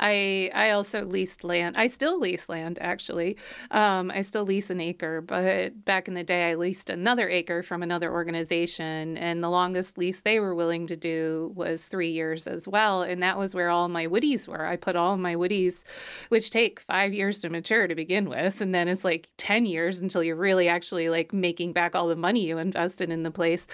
[0.01, 1.77] I I also leased land.
[1.77, 3.37] I still lease land actually.
[3.69, 7.61] Um, I still lease an acre, but back in the day I leased another acre
[7.61, 12.47] from another organization, and the longest lease they were willing to do was three years
[12.47, 14.65] as well, and that was where all my woodies were.
[14.65, 15.83] I put all my woodies,
[16.29, 19.99] which take five years to mature to begin with, and then it's like ten years
[19.99, 23.67] until you're really actually like making back all the money you invested in the place.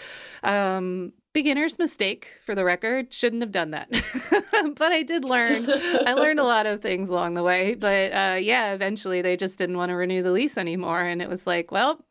[0.43, 3.87] Um, beginner's mistake for the record shouldn't have done that
[4.75, 5.69] but i did learn
[6.07, 9.55] i learned a lot of things along the way but uh, yeah eventually they just
[9.55, 12.03] didn't want to renew the lease anymore and it was like well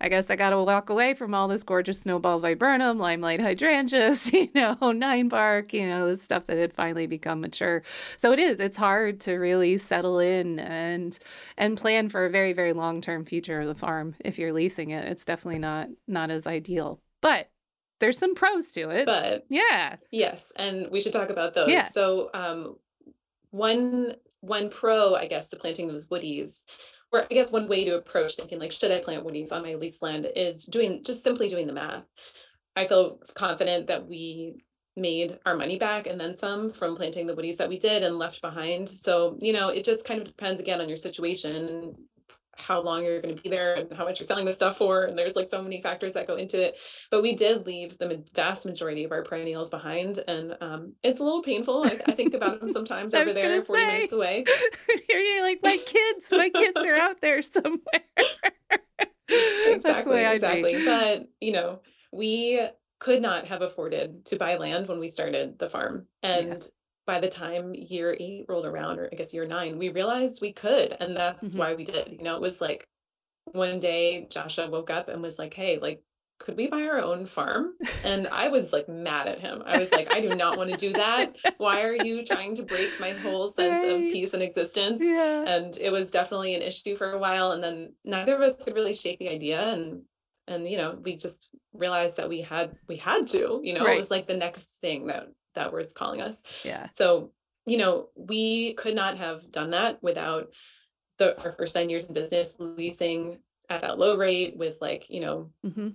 [0.00, 4.32] I guess I got to walk away from all this gorgeous snowball viburnum, limelight hydrangeas,
[4.32, 7.84] you know, nine bark, you know, the stuff that had finally become mature.
[8.18, 11.16] So it is, it's hard to really settle in and
[11.56, 15.06] and plan for a very very long-term future of the farm if you're leasing it.
[15.06, 17.00] It's definitely not not as ideal.
[17.20, 17.51] But
[18.02, 19.06] there's some pros to it.
[19.06, 19.96] But yeah.
[20.10, 21.70] Yes, and we should talk about those.
[21.70, 21.84] Yeah.
[21.84, 22.76] So um
[23.52, 26.62] one one pro, I guess, to planting those woodies
[27.12, 29.74] or I guess one way to approach thinking like, should I plant woodies on my
[29.74, 32.02] leased land is doing just simply doing the math.
[32.74, 34.64] I feel confident that we
[34.96, 38.18] made our money back and then some from planting the woodies that we did and
[38.18, 38.88] left behind.
[38.88, 41.94] So, you know, it just kind of depends again on your situation
[42.56, 45.04] how long you're going to be there and how much you're selling the stuff for.
[45.04, 46.78] And there's like so many factors that go into it.
[47.10, 50.22] But we did leave the vast majority of our perennials behind.
[50.28, 51.84] And um, it's a little painful.
[51.84, 54.44] I, I think about them sometimes over there, 40 say, minutes away.
[55.08, 57.80] you're like, my kids, my kids are out there somewhere.
[59.28, 60.24] exactly.
[60.24, 60.84] exactly.
[60.84, 61.80] But, you know,
[62.12, 62.60] we
[62.98, 66.06] could not have afforded to buy land when we started the farm.
[66.22, 66.68] And yeah
[67.06, 70.52] by the time year eight rolled around, or I guess year nine, we realized we
[70.52, 70.96] could.
[71.00, 71.58] And that's mm-hmm.
[71.58, 72.08] why we did.
[72.12, 72.86] You know, it was like
[73.44, 76.02] one day Joshua woke up and was like, hey, like,
[76.38, 77.74] could we buy our own farm?
[78.02, 79.62] And I was like mad at him.
[79.64, 81.36] I was like, I do not want to do that.
[81.58, 83.92] Why are you trying to break my whole sense right.
[83.92, 85.00] of peace and existence?
[85.00, 85.44] Yeah.
[85.46, 87.52] And it was definitely an issue for a while.
[87.52, 89.62] And then neither of us could really shake the idea.
[89.62, 90.02] And
[90.48, 93.94] and you know, we just realized that we had we had to, you know, right.
[93.94, 96.42] it was like the next thing that that was calling us.
[96.64, 96.88] Yeah.
[96.92, 97.32] So,
[97.66, 100.52] you know, we could not have done that without
[101.18, 103.38] the our first nine years in business leasing
[103.68, 105.88] at that low rate with like, you know, mm-hmm.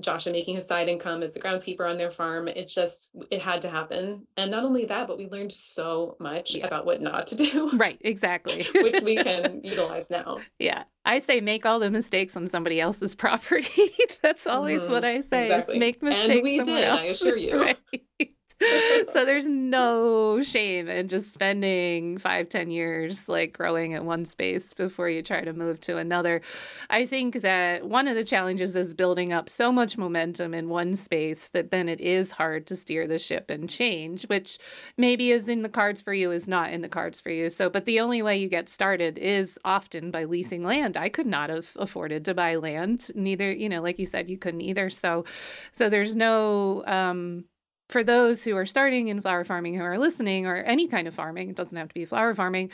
[0.00, 2.48] Joshua making his side income as the groundskeeper on their farm.
[2.48, 4.26] It just it had to happen.
[4.36, 6.66] And not only that, but we learned so much yeah.
[6.66, 7.70] about what not to do.
[7.76, 8.66] Right, exactly.
[8.74, 10.38] which we can utilize now.
[10.58, 10.84] Yeah.
[11.04, 13.92] I say make all the mistakes on somebody else's property.
[14.22, 14.92] That's always mm-hmm.
[14.92, 15.42] what I say.
[15.44, 15.78] Exactly.
[15.78, 16.30] make mistakes.
[16.30, 17.00] And we did, else.
[17.00, 17.60] I assure you.
[17.60, 18.32] Right.
[19.12, 24.72] so there's no shame in just spending five, ten years like growing in one space
[24.72, 26.40] before you try to move to another.
[26.88, 30.96] I think that one of the challenges is building up so much momentum in one
[30.96, 34.58] space that then it is hard to steer the ship and change, which
[34.96, 37.50] maybe is in the cards for you, is not in the cards for you.
[37.50, 40.96] So, but the only way you get started is often by leasing land.
[40.96, 43.10] I could not have afforded to buy land.
[43.14, 44.88] Neither, you know, like you said, you couldn't either.
[44.88, 45.26] So,
[45.72, 47.44] so there's no, um,
[47.88, 51.14] for those who are starting in flower farming who are listening or any kind of
[51.14, 52.70] farming, it doesn't have to be flower farming,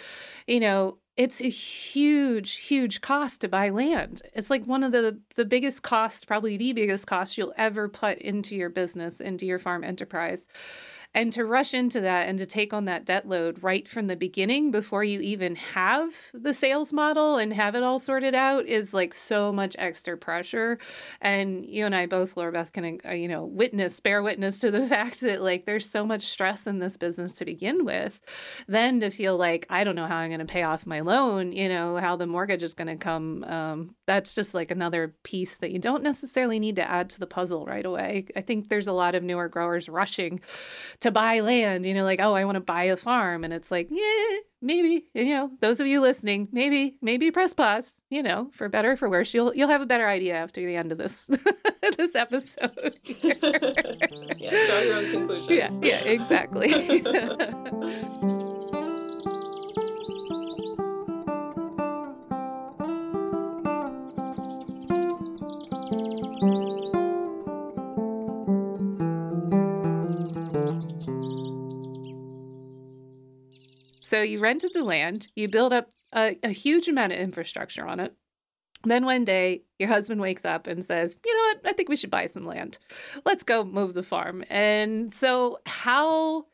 [0.46, 4.22] you know, it's a huge, huge cost to buy land.
[4.34, 8.18] It's like one of the the biggest costs, probably the biggest cost you'll ever put
[8.18, 10.46] into your business, into your farm enterprise.
[11.14, 14.16] And to rush into that and to take on that debt load right from the
[14.16, 18.94] beginning before you even have the sales model and have it all sorted out is
[18.94, 20.78] like so much extra pressure.
[21.20, 24.70] And you and I both, Laura Beth, can, uh, you know, witness, bear witness to
[24.70, 28.18] the fact that like there's so much stress in this business to begin with.
[28.66, 31.52] Then to feel like, I don't know how I'm going to pay off my loan,
[31.52, 33.44] you know, how the mortgage is going to come.
[33.44, 37.26] Um, that's just like another piece that you don't necessarily need to add to the
[37.26, 38.28] puzzle right away.
[38.34, 40.40] I think there's a lot of newer growers rushing
[41.02, 43.44] to buy land, you know, like, oh, I want to buy a farm.
[43.44, 47.86] And it's like, yeah, maybe, you know, those of you listening, maybe, maybe press pause,
[48.08, 49.34] you know, for better or for worse.
[49.34, 51.28] You'll you'll have a better idea after the end of this
[51.98, 52.96] this episode.
[53.04, 55.50] yeah, draw your own conclusions.
[55.50, 57.02] Yeah, yeah, exactly.
[74.12, 77.98] So you rented the land, you build up a, a huge amount of infrastructure on
[77.98, 78.14] it.
[78.84, 81.70] Then one day, your husband wakes up and says, You know what?
[81.70, 82.76] I think we should buy some land.
[83.24, 84.44] Let's go move the farm.
[84.50, 86.44] And so, how.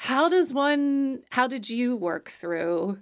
[0.00, 2.98] How does one, how did you work through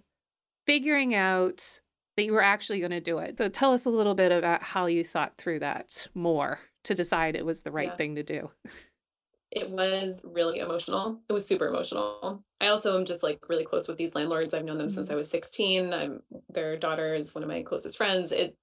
[0.67, 1.81] figuring out
[2.17, 3.39] that you were actually going to do it?
[3.39, 7.35] So tell us a little bit about how you thought through that more to decide
[7.35, 7.97] it was the right yeah.
[7.97, 8.51] thing to do.
[9.53, 11.21] It was really emotional.
[11.29, 12.43] It was super emotional.
[12.61, 14.55] I also am just like really close with these landlords.
[14.55, 14.95] I've known them mm-hmm.
[14.95, 15.93] since I was 16.
[15.93, 18.33] I'm their daughter is one of my closest friends.
[18.33, 18.57] It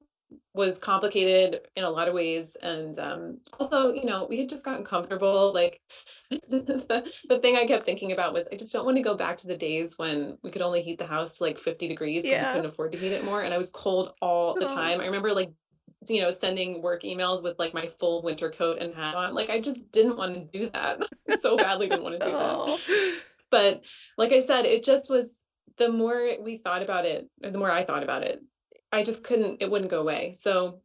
[0.55, 2.57] was complicated in a lot of ways.
[2.63, 5.53] And um, also, you know, we had just gotten comfortable.
[5.53, 5.79] Like
[6.31, 9.37] the, the thing I kept thinking about was I just don't want to go back
[9.39, 12.47] to the days when we could only heat the house to like 50 degrees yeah.
[12.47, 13.43] we couldn't afford to heat it more.
[13.43, 15.01] And I was cold all the time.
[15.01, 15.51] I remember like
[16.07, 19.33] you know, sending work emails with like my full winter coat and hat on.
[19.33, 20.99] Like I just didn't want to do that.
[21.41, 22.77] so badly didn't want to do oh.
[22.87, 23.19] that.
[23.49, 23.83] But
[24.17, 25.29] like I said, it just was
[25.77, 28.41] the more we thought about it, or the more I thought about it,
[28.91, 30.33] I just couldn't, it wouldn't go away.
[30.33, 30.81] So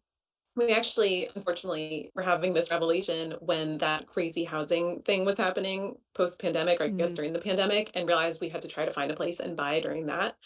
[0.57, 6.41] we actually unfortunately were having this revelation when that crazy housing thing was happening post
[6.41, 7.17] pandemic or i guess mm-hmm.
[7.17, 9.81] during the pandemic and realized we had to try to find a place and buy
[9.81, 10.37] during that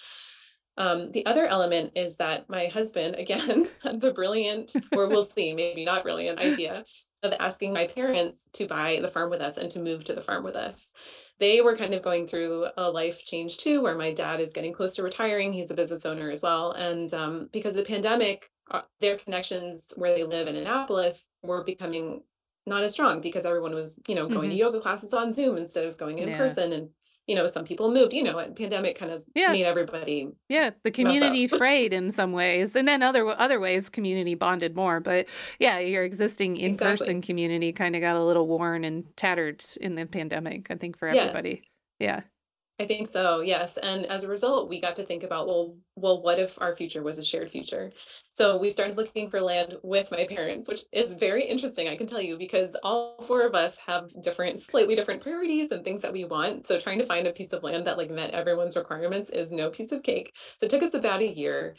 [0.78, 5.54] um, the other element is that my husband again had the brilliant or we'll see
[5.54, 6.84] maybe not brilliant idea
[7.22, 10.22] of asking my parents to buy the farm with us and to move to the
[10.22, 10.92] farm with us
[11.40, 14.72] they were kind of going through a life change too where my dad is getting
[14.72, 18.50] close to retiring he's a business owner as well and um, because of the pandemic
[18.70, 22.22] uh, their connections where they live in Annapolis were becoming
[22.66, 24.50] not as strong because everyone was, you know, going mm-hmm.
[24.50, 26.36] to yoga classes on Zoom instead of going in yeah.
[26.36, 26.72] person.
[26.72, 26.90] And,
[27.28, 29.52] you know, some people moved, you know, pandemic kind of yeah.
[29.52, 30.28] made everybody.
[30.48, 30.70] Yeah.
[30.82, 32.74] The community frayed in some ways.
[32.74, 34.98] And then other, other ways community bonded more.
[34.98, 35.26] But
[35.58, 37.20] yeah, your existing in-person exactly.
[37.20, 41.08] community kind of got a little worn and tattered in the pandemic, I think for
[41.08, 41.50] everybody.
[41.50, 41.60] Yes.
[41.98, 42.20] Yeah.
[42.80, 43.76] I think so, yes.
[43.76, 47.02] And as a result, we got to think about, well, well, what if our future
[47.02, 47.90] was a shared future?
[48.34, 52.06] So we started looking for land with my parents, which is very interesting, I can
[52.06, 56.12] tell you, because all four of us have different, slightly different priorities and things that
[56.12, 56.66] we want.
[56.66, 59.70] So trying to find a piece of land that like met everyone's requirements is no
[59.70, 60.36] piece of cake.
[60.58, 61.74] So it took us about a year.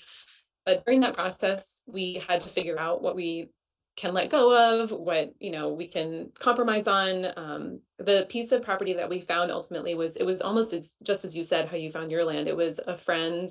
[0.65, 3.51] But during that process, we had to figure out what we
[3.95, 7.27] can let go of, what you know we can compromise on.
[7.37, 11.25] Um, the piece of property that we found ultimately was it was almost as, just
[11.25, 12.47] as you said how you found your land.
[12.47, 13.49] It was a friend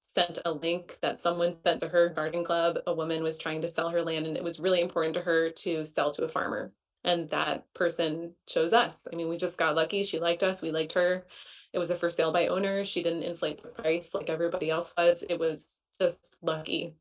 [0.00, 2.78] sent a link that someone sent to her garden club.
[2.86, 5.50] A woman was trying to sell her land, and it was really important to her
[5.50, 6.72] to sell to a farmer.
[7.04, 9.06] And that person chose us.
[9.12, 10.02] I mean, we just got lucky.
[10.02, 10.62] She liked us.
[10.62, 11.26] We liked her.
[11.72, 12.84] It was a for sale by owner.
[12.84, 15.22] She didn't inflate the price like everybody else was.
[15.28, 15.66] It was
[16.00, 16.94] just lucky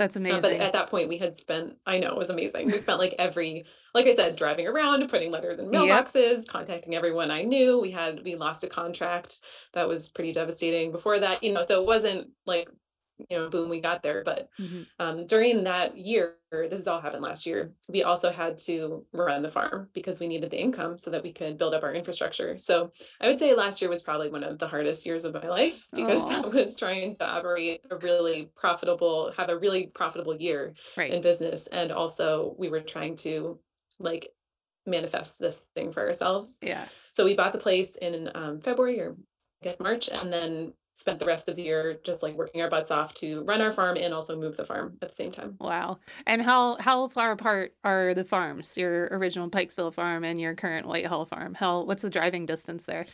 [0.00, 0.38] that's amazing.
[0.38, 2.68] Uh, but at that point, we had spent, I know it was amazing.
[2.68, 6.46] We spent like every, like I said, driving around, putting letters in mailboxes, yep.
[6.46, 7.78] contacting everyone I knew.
[7.78, 9.40] We had, we lost a contract
[9.74, 12.70] that was pretty devastating before that, you know, so it wasn't like
[13.28, 14.22] you know, boom, we got there.
[14.24, 14.82] But mm-hmm.
[14.98, 19.42] um, during that year, this has all happened last year, we also had to run
[19.42, 22.56] the farm because we needed the income so that we could build up our infrastructure.
[22.58, 25.48] So I would say last year was probably one of the hardest years of my
[25.48, 26.44] life because Aww.
[26.44, 31.12] I was trying to operate a really profitable, have a really profitable year right.
[31.12, 31.66] in business.
[31.68, 33.58] And also we were trying to
[33.98, 34.30] like
[34.86, 36.56] manifest this thing for ourselves.
[36.62, 36.84] Yeah.
[37.12, 39.16] So we bought the place in um, February or
[39.62, 42.68] I guess March, and then spent the rest of the year just like working our
[42.68, 45.56] butts off to run our farm and also move the farm at the same time.
[45.58, 45.98] Wow.
[46.26, 48.76] And how how far apart are the farms?
[48.76, 51.54] Your original Pikesville farm and your current Whitehall farm.
[51.54, 53.06] How what's the driving distance there?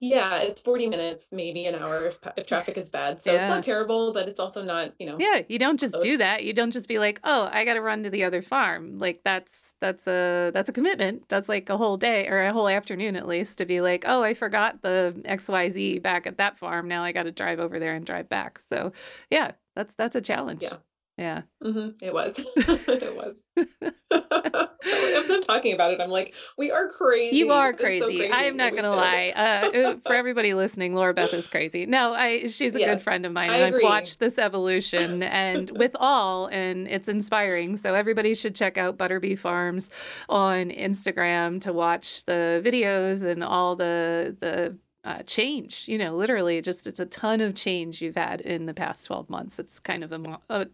[0.00, 3.20] Yeah, it's 40 minutes, maybe an hour if, if traffic is bad.
[3.20, 3.40] So yeah.
[3.40, 5.18] it's not terrible, but it's also not, you know.
[5.18, 6.02] Yeah, you don't just close.
[6.02, 6.42] do that.
[6.42, 9.20] You don't just be like, "Oh, I got to run to the other farm." Like
[9.24, 11.28] that's that's a that's a commitment.
[11.28, 14.22] That's like a whole day or a whole afternoon at least to be like, "Oh,
[14.22, 16.88] I forgot the XYZ back at that farm.
[16.88, 18.92] Now I got to drive over there and drive back." So,
[19.30, 20.62] yeah, that's that's a challenge.
[20.62, 20.76] Yeah.
[21.20, 21.42] Yeah.
[21.62, 22.02] Mm-hmm.
[22.02, 22.38] It was.
[22.56, 23.44] it was.
[24.10, 27.36] As I'm talking about it, I'm like, we are crazy.
[27.36, 27.98] You are crazy.
[28.00, 28.30] So crazy.
[28.30, 29.34] I am not going to lie.
[29.36, 31.84] Uh, for everybody listening, Laura Beth is crazy.
[31.84, 35.70] No, I she's a yes, good friend of mine, and I've watched this evolution and
[35.76, 37.76] with all, and it's inspiring.
[37.76, 39.90] So everybody should check out Butterbee Farms
[40.30, 45.84] on Instagram to watch the videos and all the the uh, change.
[45.86, 49.30] You know, literally, just it's a ton of change you've had in the past 12
[49.30, 49.58] months.
[49.58, 50.64] It's kind of a, uh,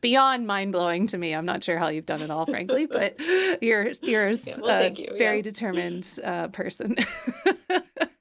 [0.00, 1.34] beyond mind blowing to me.
[1.34, 3.18] I'm not sure how you've done it all, frankly, but
[3.62, 5.14] you're you're yeah, well, a you.
[5.16, 6.96] very determined uh, person.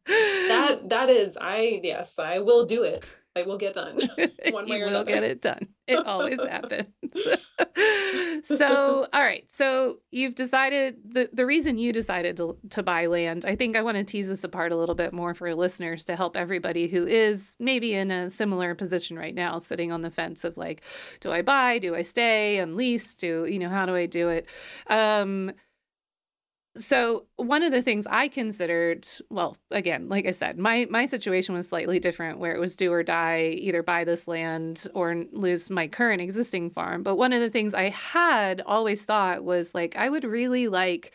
[0.06, 3.17] that that is, I yes, I will do it.
[3.38, 4.00] I will get done.
[4.52, 5.12] One way you or will another.
[5.12, 5.67] get it done.
[5.88, 6.88] It always happens.
[8.43, 9.47] so, all right.
[9.52, 13.45] So you've decided the the reason you decided to to buy land.
[13.45, 16.17] I think I want to tease this apart a little bit more for listeners to
[16.17, 20.43] help everybody who is maybe in a similar position right now, sitting on the fence
[20.43, 20.82] of like,
[21.21, 21.80] do I buy?
[21.80, 23.13] Do I stay and lease?
[23.13, 24.45] Do you know how do I do it?
[24.88, 25.54] Um,
[26.78, 31.56] so one of the things I considered, well, again, like I said, my my situation
[31.56, 35.70] was slightly different where it was do or die, either buy this land or lose
[35.70, 37.04] my current existing farm.
[37.04, 41.13] But one of the things I had always thought was like I would really like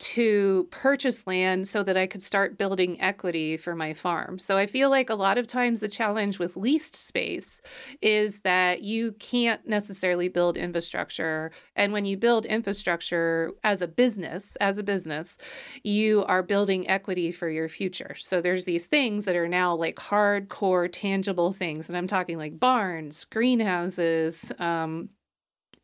[0.00, 4.38] to purchase land so that I could start building equity for my farm.
[4.38, 7.60] So I feel like a lot of times the challenge with leased space
[8.00, 11.52] is that you can't necessarily build infrastructure.
[11.76, 15.36] And when you build infrastructure as a business, as a business,
[15.84, 18.14] you are building equity for your future.
[18.18, 21.88] So there's these things that are now like hardcore tangible things.
[21.88, 25.10] And I'm talking like barns, greenhouses, um,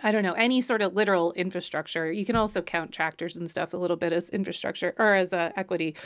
[0.00, 2.12] I don't know, any sort of literal infrastructure.
[2.12, 5.52] You can also count tractors and stuff a little bit as infrastructure or as uh,
[5.56, 5.96] equity.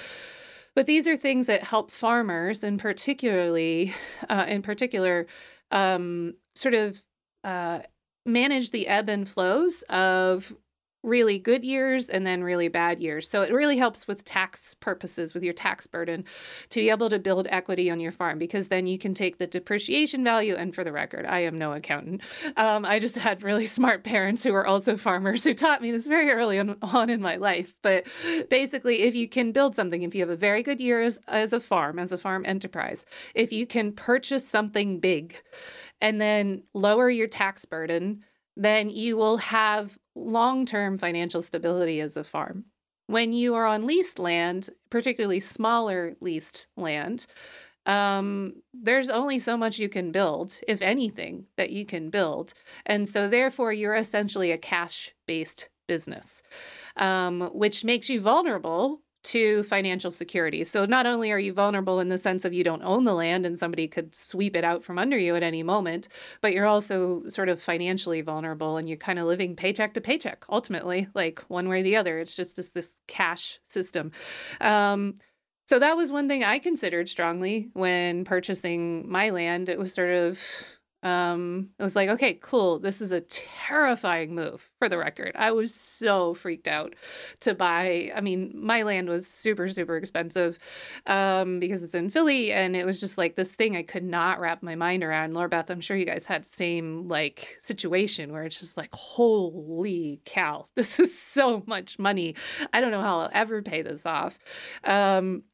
[0.77, 3.93] But these are things that help farmers, and particularly,
[4.29, 5.27] uh, in particular,
[5.73, 7.03] um, sort of
[7.43, 7.81] uh,
[8.25, 10.55] manage the ebb and flows of
[11.03, 13.29] really good years and then really bad years.
[13.29, 16.25] So it really helps with tax purposes, with your tax burden,
[16.69, 19.47] to be able to build equity on your farm because then you can take the
[19.47, 20.55] depreciation value.
[20.55, 22.21] And for the record, I am no accountant.
[22.57, 26.07] Um, I just had really smart parents who were also farmers who taught me this
[26.07, 27.75] very early on, in my life.
[27.83, 28.07] But
[28.51, 31.53] basically, if you can build something, if you have a very good year as, as
[31.53, 35.41] a farm, as a farm enterprise, if you can purchase something big
[36.01, 38.25] and then lower your tax burden,
[38.61, 42.67] then you will have long term financial stability as a farm.
[43.07, 47.27] When you are on leased land, particularly smaller leased land,
[47.87, 52.53] um, there's only so much you can build, if anything, that you can build.
[52.85, 56.43] And so, therefore, you're essentially a cash based business,
[56.97, 60.65] um, which makes you vulnerable to financial security.
[60.65, 63.45] So not only are you vulnerable in the sense of you don't own the land
[63.45, 66.09] and somebody could sweep it out from under you at any moment,
[66.41, 70.45] but you're also sort of financially vulnerable and you're kind of living paycheck to paycheck
[70.49, 72.19] ultimately, like one way or the other.
[72.19, 74.13] It's just this, this cash system.
[74.61, 75.17] Um,
[75.67, 79.69] so that was one thing I considered strongly when purchasing my land.
[79.69, 80.43] It was sort of
[81.03, 85.33] um it was like okay cool this is a terrifying move for the record.
[85.35, 86.95] I was so freaked out
[87.41, 90.59] to buy i mean my land was super super expensive
[91.07, 94.41] um because it's in philly and it was just like this thing i could not
[94.41, 95.33] wrap my mind around.
[95.33, 100.21] Laura beth i'm sure you guys had same like situation where it's just like holy
[100.27, 102.35] cow this is so much money.
[102.73, 104.39] I don't know how i'll ever pay this off.
[104.85, 105.45] Um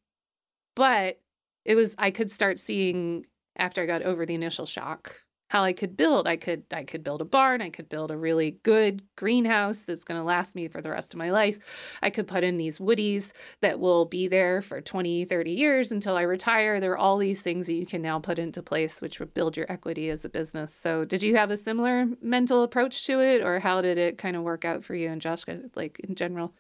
[0.74, 1.20] but
[1.64, 3.24] it was i could start seeing
[3.56, 6.26] after i got over the initial shock how I could build.
[6.26, 10.04] I could I could build a barn, I could build a really good greenhouse that's
[10.04, 11.58] going to last me for the rest of my life.
[12.02, 13.30] I could put in these woodies
[13.60, 16.80] that will be there for 20, 30 years until I retire.
[16.80, 19.56] There are all these things that you can now put into place which would build
[19.56, 20.74] your equity as a business.
[20.74, 24.36] So, did you have a similar mental approach to it or how did it kind
[24.36, 25.44] of work out for you and Josh
[25.74, 26.54] like in general?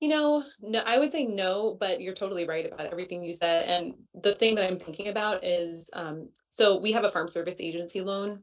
[0.00, 3.64] You know, no, I would say no, but you're totally right about everything you said.
[3.64, 7.56] And the thing that I'm thinking about is um, so we have a farm service
[7.60, 8.40] agency loan.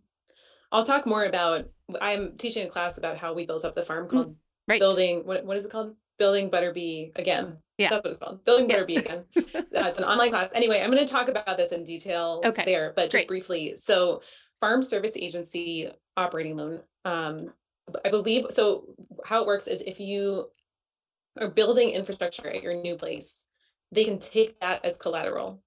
[0.71, 1.69] I'll talk more about,
[2.01, 4.35] I'm teaching a class about how we built up the farm mm, called
[4.67, 4.79] right.
[4.79, 5.95] Building, what, what is it called?
[6.17, 7.57] Building Butterbee Again.
[7.77, 7.89] Yeah.
[7.89, 8.43] That's what it's called.
[8.45, 8.77] Building yeah.
[8.77, 9.23] Butterbee Again.
[9.71, 10.49] That's an online class.
[10.55, 12.65] Anyway, I'm going to talk about this in detail okay.
[12.65, 13.27] there, but just Great.
[13.27, 13.75] briefly.
[13.75, 14.23] So,
[14.59, 16.81] farm service agency operating loan.
[17.05, 17.53] Um,
[18.05, 18.95] I believe so.
[19.25, 20.49] How it works is if you
[21.39, 23.45] or building infrastructure at your new place,
[23.91, 25.61] they can take that as collateral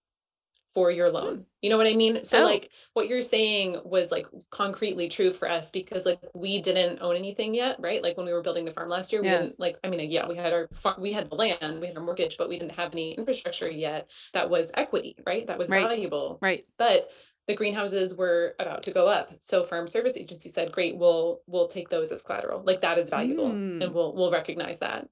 [0.76, 1.14] for your hmm.
[1.14, 1.46] loan.
[1.62, 2.22] You know what I mean?
[2.24, 2.44] So oh.
[2.44, 7.16] like what you're saying was like concretely true for us because like we didn't own
[7.16, 8.02] anything yet, right?
[8.02, 10.28] Like when we were building the farm last year, we didn't like I mean yeah,
[10.28, 12.76] we had our farm, we had the land, we had our mortgage, but we didn't
[12.76, 15.46] have any infrastructure yet that was equity, right?
[15.46, 15.82] That was right.
[15.82, 16.38] valuable.
[16.42, 16.66] Right.
[16.76, 17.10] But
[17.46, 19.30] the greenhouses were about to go up.
[19.38, 22.62] So farm service agency said, "Great, we'll we'll take those as collateral.
[22.64, 23.82] Like that is valuable mm.
[23.82, 25.08] and we'll we'll recognize that."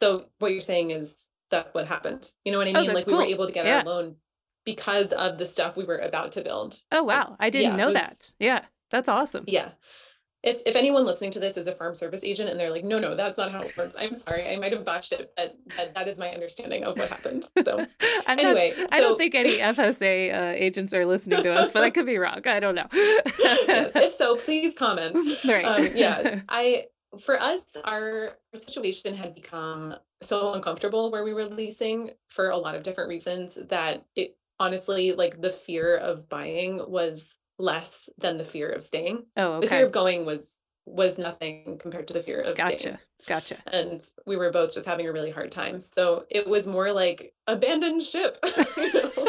[0.00, 2.30] So what you're saying is that's what happened.
[2.44, 2.90] You know what I oh, mean?
[2.90, 3.78] Oh, like we were able to get yeah.
[3.78, 4.16] our loan
[4.64, 6.78] because of the stuff we were about to build.
[6.90, 7.36] Oh wow.
[7.38, 8.32] I didn't yeah, know was, that.
[8.38, 8.60] Yeah.
[8.90, 9.44] That's awesome.
[9.46, 9.70] Yeah.
[10.42, 12.98] If if anyone listening to this is a farm service agent and they're like, no,
[12.98, 13.96] no, that's not how it works.
[13.98, 17.08] I'm sorry, I might have botched it, but, but that is my understanding of what
[17.08, 17.48] happened.
[17.62, 17.86] So
[18.26, 21.88] anyway, not, I don't think any FSA uh, agents are listening to us, but I
[21.88, 22.42] could be wrong.
[22.44, 22.86] I don't know.
[22.92, 23.96] yes.
[23.96, 25.16] If so, please comment.
[25.44, 25.64] Right.
[25.64, 26.40] Um, yeah.
[26.48, 26.84] I
[27.18, 32.74] for us, our situation had become so uncomfortable where we were leasing for a lot
[32.74, 38.44] of different reasons that it honestly, like the fear of buying was less than the
[38.44, 39.24] fear of staying.
[39.36, 39.60] Oh, okay.
[39.60, 42.78] The fear of going was was nothing compared to the fear of gotcha.
[42.78, 42.98] staying.
[43.26, 43.54] Gotcha.
[43.54, 43.76] Gotcha.
[43.76, 45.80] And we were both just having a really hard time.
[45.80, 48.38] So it was more like abandoned ship.
[48.76, 49.28] you know?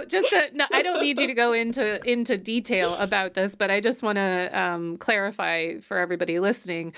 [0.00, 3.54] So just to, no, I don't need you to go into into detail about this,
[3.54, 6.92] but I just want to um, clarify for everybody listening.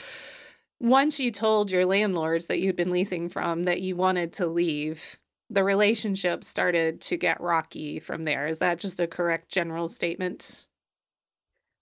[0.80, 5.18] Once you told your landlords that you'd been leasing from that you wanted to leave,
[5.50, 8.46] the relationship started to get rocky from there.
[8.46, 10.67] Is that just a correct general statement?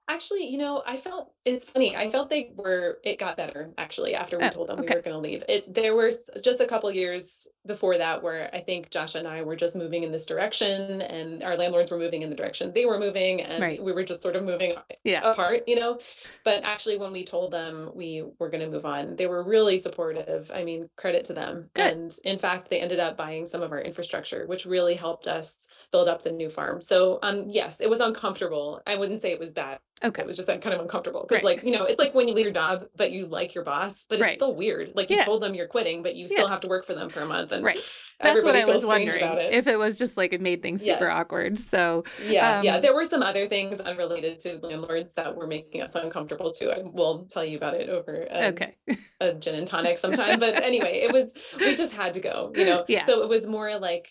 [0.08, 1.96] Actually, you know, I felt it's funny.
[1.96, 5.00] I felt they were it got better actually after we Oh, told them we were
[5.00, 5.42] going to leave.
[5.48, 6.12] It there were
[6.44, 10.04] just a couple years before that where I think Josh and I were just moving
[10.04, 13.60] in this direction and our landlords were moving in the direction they were moving and
[13.60, 13.82] Right.
[13.82, 15.28] we were just sort of moving Yeah.
[15.28, 15.98] apart, you know.
[16.44, 19.76] But actually when we told them we were going to move on, they were really
[19.78, 20.52] supportive.
[20.54, 21.68] I mean, credit to them.
[21.74, 21.92] Good.
[21.94, 25.66] And in fact, they ended up buying some of our infrastructure, which really helped us
[25.90, 26.80] build up the new farm.
[26.80, 28.80] So um yes, it was uncomfortable.
[28.86, 30.22] I wouldn't say it was bad Okay.
[30.22, 31.56] It was just like, kind of uncomfortable because, Right.
[31.56, 34.04] like, you know, it's like when you leave your job, but you like your boss,
[34.08, 34.34] but it's Right.
[34.36, 34.92] still weird.
[34.94, 35.24] Like, you Yeah.
[35.24, 36.36] told them you're quitting, but you Yeah.
[36.36, 37.80] still have to work for them for a month, and Right.
[38.20, 39.16] That's what I was wondering.
[39.22, 39.54] about it.
[39.54, 41.12] If it was just like it made things super Yes.
[41.12, 41.58] awkward.
[41.58, 42.74] So Yeah, yeah.
[42.76, 46.70] Um, There were some other things unrelated to landlords that were making us uncomfortable too.
[46.70, 48.74] I will tell you about it over a, okay.
[49.20, 50.38] a gin and tonic sometime.
[50.38, 52.84] But anyway, it was we just had to go, you know.
[52.88, 53.04] Yeah.
[53.06, 54.08] So it was more like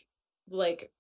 [0.50, 0.92] like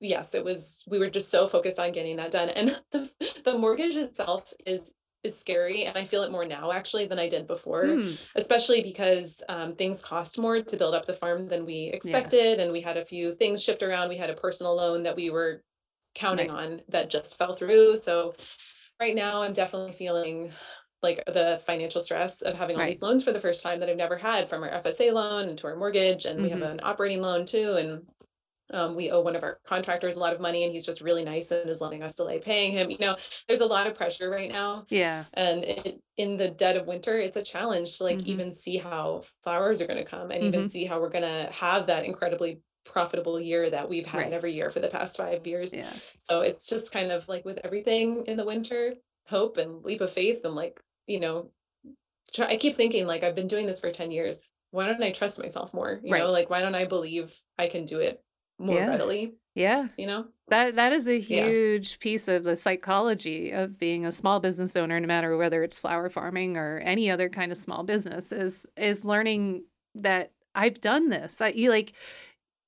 [0.00, 2.48] yes, it was we were just so focused on getting that done.
[2.50, 3.10] And the
[3.44, 7.28] the mortgage itself is is scary and I feel it more now actually than I
[7.30, 8.14] did before Hmm.
[8.36, 12.70] especially because um, things cost more to build up the farm than we expected and
[12.70, 15.64] we had a few things shift around we had a personal loan that we were
[16.14, 18.34] counting on that just fell through so
[19.00, 20.50] right now i'm definitely feeling
[21.02, 22.92] like the financial stress of having all Right.
[22.92, 25.58] these loans for the first time that i've never had from our fsa loan and
[25.58, 26.72] to our mortgage and we have Mhm.
[26.72, 28.06] an operating loan too and
[28.70, 31.24] um, we owe one of our contractors a lot of money and he's just really
[31.24, 34.30] nice and is letting us delay paying him you know there's a lot of pressure
[34.30, 35.24] right now Yeah.
[35.34, 38.26] and it, in the dead of winter it's a challenge to like Mhm.
[38.26, 40.70] even see how flowers are going to come and even Mhm.
[40.70, 44.70] see how we're going to have that incredibly profitable year that we've had every year
[44.70, 45.92] for the past five years Yeah.
[46.18, 48.94] so it's just kind of like with everything in the winter
[49.26, 51.50] hope and leap of faith and like you know
[52.32, 55.10] try, i keep thinking like i've been doing this for 10 years why don't i
[55.12, 56.20] trust myself more you Right.
[56.20, 58.23] know like why don't i believe i can do it
[58.58, 58.86] more Yeah.
[58.88, 59.88] readily Yeah.
[59.96, 61.46] you know That that is a Yeah.
[61.46, 65.80] huge piece of the psychology of being a small business owner, no matter whether it's
[65.80, 71.08] flower farming or any other kind of small business, is is learning that I've done
[71.08, 71.40] this.
[71.40, 71.94] I, you like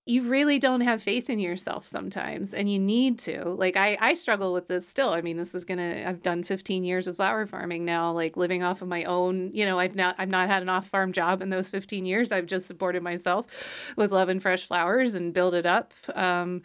[0.09, 3.44] you really don't have faith in yourself sometimes and you need to.
[3.44, 5.11] Like i i struggle with this still.
[5.11, 8.62] I mean this is gonna i've done 15 years of flower farming now like living
[8.62, 11.42] off of my own you know i've not i've not had an off farm job
[11.42, 12.32] in those 15 years.
[12.32, 13.46] I've just supported myself
[13.96, 15.92] with love and fresh flowers and build it up.
[16.14, 16.62] Um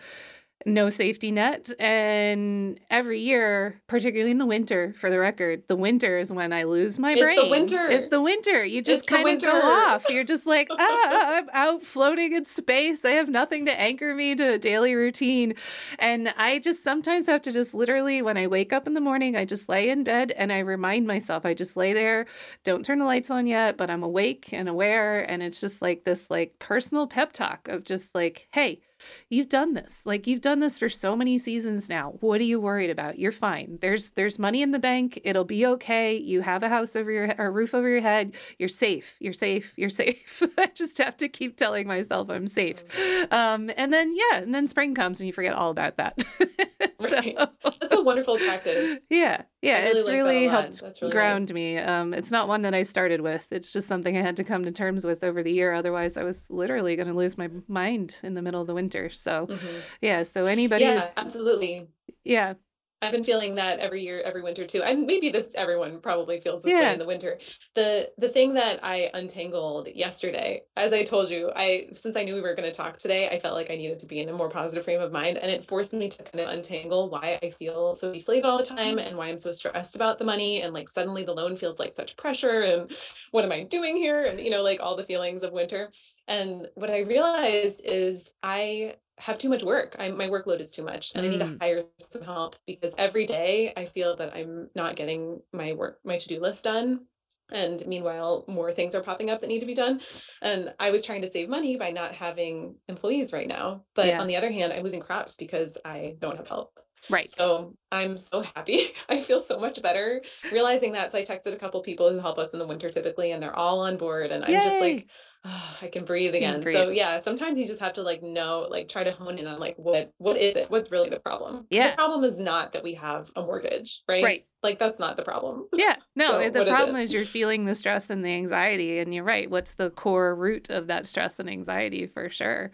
[0.66, 1.72] no safety net.
[1.80, 6.64] And every year particularly in the winter for the record the winter is when i
[6.64, 7.30] lose my brain.
[7.38, 7.88] It's the winter.
[7.88, 8.64] it's the winter.
[8.64, 10.10] You just It's kind of go off.
[10.10, 13.04] You're just like ah i'm out floating in space.
[13.06, 15.54] I have nothing to anchor me to a daily routine.
[16.00, 19.36] And i just sometimes have to just literally when i wake up in the morning
[19.36, 22.26] i just lay in bed and i remind myself i just lay there.
[22.64, 25.22] Don't turn the lights on yet but i'm awake and aware.
[25.30, 28.82] And it's just like this like personal pep talk of just like hey
[29.30, 30.00] You've done this.
[30.06, 32.14] Like you've done this for so many seasons now.
[32.20, 33.20] What are you worried about?
[33.20, 33.80] You're fine.
[33.82, 35.20] There's there's money in the bank.
[35.24, 36.16] It'll be okay.
[36.16, 38.34] You have a house over your or a roof over your head.
[38.60, 39.16] You're safe.
[39.20, 39.74] You're safe.
[39.78, 40.44] You're safe.
[40.58, 42.84] I just have to keep telling myself I'm safe.
[43.32, 46.24] Um and then yeah, and then spring comes and you forget all about that.
[47.00, 47.36] Right.
[47.80, 49.44] That's a wonderful practice yeah.
[49.62, 51.54] Yeah, really it's like really helped really ground nice.
[51.54, 51.78] me.
[51.78, 53.48] Um it's not one that I started with.
[53.52, 56.24] It's just something I had to come to terms with over the year otherwise I
[56.24, 59.10] was literally going to lose my mind in the middle of the winter.
[59.10, 59.82] So Mhm.
[60.02, 61.88] yeah, so anybody yeah absolutely
[62.24, 62.54] yeah,
[63.02, 64.84] I've been feeling that every year, every winter too.
[64.84, 66.82] And maybe this everyone probably feels this Yeah.
[66.82, 67.40] way in the winter.
[67.74, 72.36] The the thing that I untangled yesterday, as I told you, I since I knew
[72.36, 74.34] we were going to talk today, I felt like I needed to be in a
[74.34, 75.40] more positive frame of mind.
[75.40, 78.64] And it forced me to kind of untangle why I feel so deflated all the
[78.66, 80.62] time and why I'm so stressed about the money.
[80.62, 82.62] And like suddenly the loan feels like such pressure.
[82.62, 82.92] And
[83.32, 84.24] what am I doing here?
[84.26, 85.92] And you know, like all the feelings of winter.
[86.28, 89.96] And what I realized is I have too much work.
[90.00, 91.60] I, my workload is too much, and I need to Mm.
[91.62, 96.18] hire some help because every day I feel that I'm not getting my work, my
[96.18, 97.08] to do list done.
[97.52, 100.02] And meanwhile, more things are popping up that need to be done.
[100.42, 103.86] And I was trying to save money by not having employees right now.
[103.94, 104.22] But Yeah.
[104.22, 106.80] on the other hand, I'm losing crops because I don't have help.
[107.10, 107.30] right.
[107.30, 108.96] So I'm so happy.
[109.10, 111.12] I feel so much better realizing that.
[111.12, 113.56] So I texted a couple people who help us in the winter typically, and they're
[113.56, 114.32] all on board.
[114.32, 115.10] And I'm just like,
[115.44, 116.64] "Ah, I can breathe can again.
[116.72, 119.60] So yeah, sometimes you just have to like know, like try to hone in on
[119.60, 120.70] like what what is it?
[120.70, 121.68] What's really the problem?
[121.70, 121.92] Yeah.
[121.92, 124.24] The problem is not that we have a mortgage, right?
[124.24, 124.46] Right.
[124.64, 125.66] Like that's not the problem.
[125.76, 129.00] Yeah, no, So the what is problem is, you're feeling the stress and the anxiety,
[129.00, 129.50] and you're right.
[129.50, 132.72] What's the core root of that stress and anxiety for sure?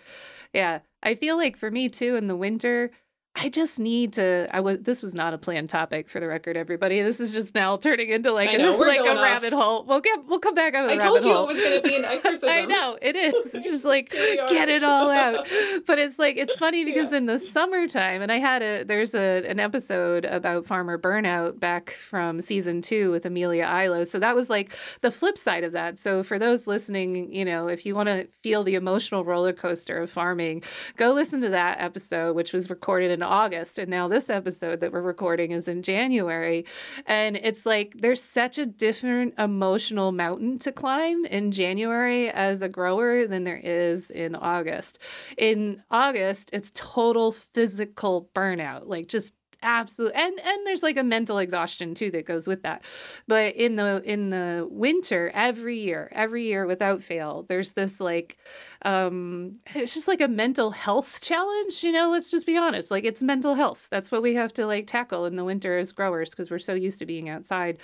[0.54, 2.92] Yeah, I feel like for me too in the winter,
[3.40, 4.48] I just need to.
[4.52, 4.80] I was.
[4.80, 7.04] This was not a planned topic for the record, everybody.
[7.04, 9.22] This is just now turning into like know, we're like a off.
[9.22, 9.86] rabbit hole.
[9.88, 10.26] We'll get.
[10.26, 11.44] We'll come back out of the I rabbit told you hole.
[11.44, 12.50] it was gonna be an exorcism.
[12.50, 13.54] I know it is.
[13.54, 14.48] It's just like Here we are.
[14.48, 15.48] get it all out.
[15.86, 19.44] But it's like it's funny because in the summertime, and I had a there's a
[19.48, 24.06] an episode about farmer burnout back from season two with Amelia Ihlo.
[24.08, 26.00] So that was like the flip side of that.
[26.00, 30.02] So for those listening, you know, if you want to feel the emotional roller coaster
[30.02, 30.64] of farming,
[30.96, 34.92] go listen to that episode, which was recorded in August, and now this episode that
[34.92, 36.66] we're recording is in January.
[37.06, 42.70] And it's like there's such a different emotional mountain to climb in January as a
[42.70, 45.00] grower than there is in August.
[45.38, 49.34] In August, it's total physical burnout, like just
[49.68, 52.82] absolute and and there's like a mental exhaustion too that goes with that.
[53.28, 58.38] But in the in the winter, every year, every year without fail, there's this like
[58.84, 62.90] um it's just like a mental health challenge, you know, let's just be honest.
[62.90, 63.88] Like it's mental health.
[63.92, 66.74] That's what we have to like tackle in the winter as growers because we're so
[66.74, 67.80] used to being outside.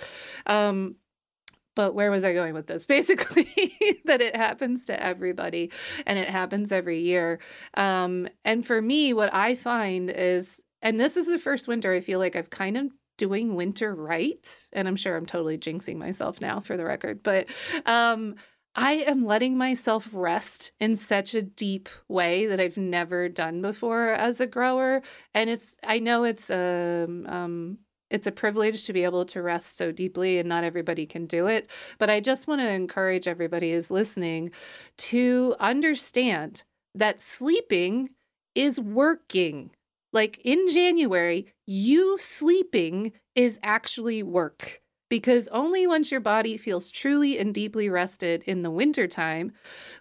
[0.46, 0.96] Um
[1.74, 2.84] but where was I going with this?
[2.94, 5.70] Basically, that it happens to everybody
[6.06, 7.40] and it happens every year.
[7.74, 12.00] Um, and for me, what I find is, and this is the first winter I
[12.00, 14.66] feel like I've kind of doing winter right.
[14.72, 17.46] And I'm sure I'm totally jinxing myself now for the record, but
[17.86, 18.36] um,
[18.76, 24.10] I am letting myself rest in such a deep way that I've never done before
[24.10, 25.02] as a grower.
[25.32, 27.78] And it's, I know it's um, um,
[28.10, 31.46] it's a privilege to be able to rest so deeply and not everybody can do
[31.46, 31.68] it
[31.98, 34.50] but i just want to encourage everybody who's listening
[34.98, 36.62] to understand
[36.94, 38.10] that sleeping
[38.54, 39.70] is working
[40.14, 47.38] like in january you sleeping is actually work because only once your body feels truly
[47.38, 49.52] and deeply rested in the wintertime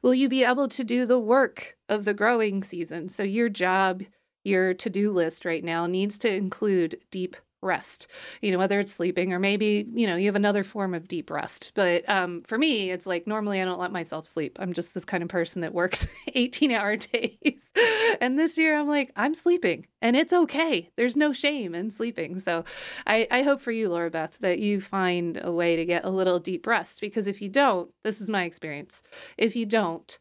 [0.01, 3.09] will you be able to do the work of the growing season.
[3.09, 4.03] So your job
[4.43, 8.07] your to-do list right now needs to include deep rest
[8.41, 11.30] you know whether it's sleeping or maybe you know you have another form of deep
[11.30, 11.72] rest.
[11.76, 14.57] But um, for me it's like normally i don't let myself sleep.
[14.59, 17.70] I'm just this kind of person that works 18 hour days.
[18.22, 20.89] And this year i'm like i'm sleeping and it's okay.
[20.97, 22.39] There's no shame in sleeping.
[22.39, 22.64] So
[23.07, 26.09] i, I hope for you laura beth that you find a way to get a
[26.09, 29.01] little deep rest because if you don't this is my experience.
[29.38, 30.20] If you don't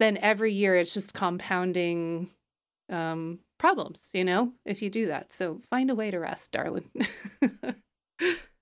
[0.00, 2.30] then every year it's just compounding
[2.90, 5.32] um, problems, you know, if you do that.
[5.32, 6.90] So find a way to rest, darling.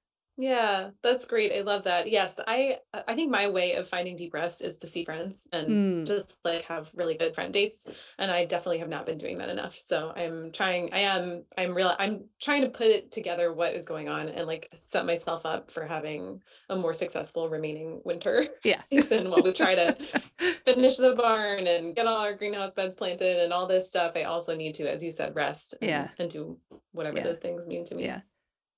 [0.42, 1.52] Yeah, that's great.
[1.52, 2.10] I love that.
[2.10, 5.68] Yes, I I think my way of finding deep rest is to see friends and
[5.68, 7.86] Mm, just like have really good friend dates.
[8.18, 9.76] And I definitely have not been doing that enough.
[9.78, 13.86] So I'm trying, I am, I'm real, I'm trying to put it together what is
[13.86, 18.80] going on and like set myself up for having a more successful remaining winter yeah.
[18.82, 19.96] season while we try to
[20.64, 24.12] finish the barn and get all our greenhouse beds planted and all this stuff.
[24.16, 26.08] I also need to, as you said, rest and, Yeah.
[26.18, 26.58] and do
[26.90, 27.22] whatever Yeah.
[27.22, 28.06] those things mean to me.
[28.06, 28.22] Yeah.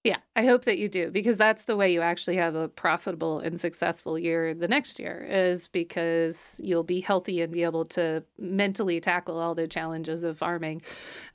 [0.05, 3.39] Yeah, I hope that you do because that's the way you actually have a profitable
[3.39, 8.23] and successful year the next year is because you'll be healthy and be able to
[8.39, 10.83] mentally tackle all the challenges of farming.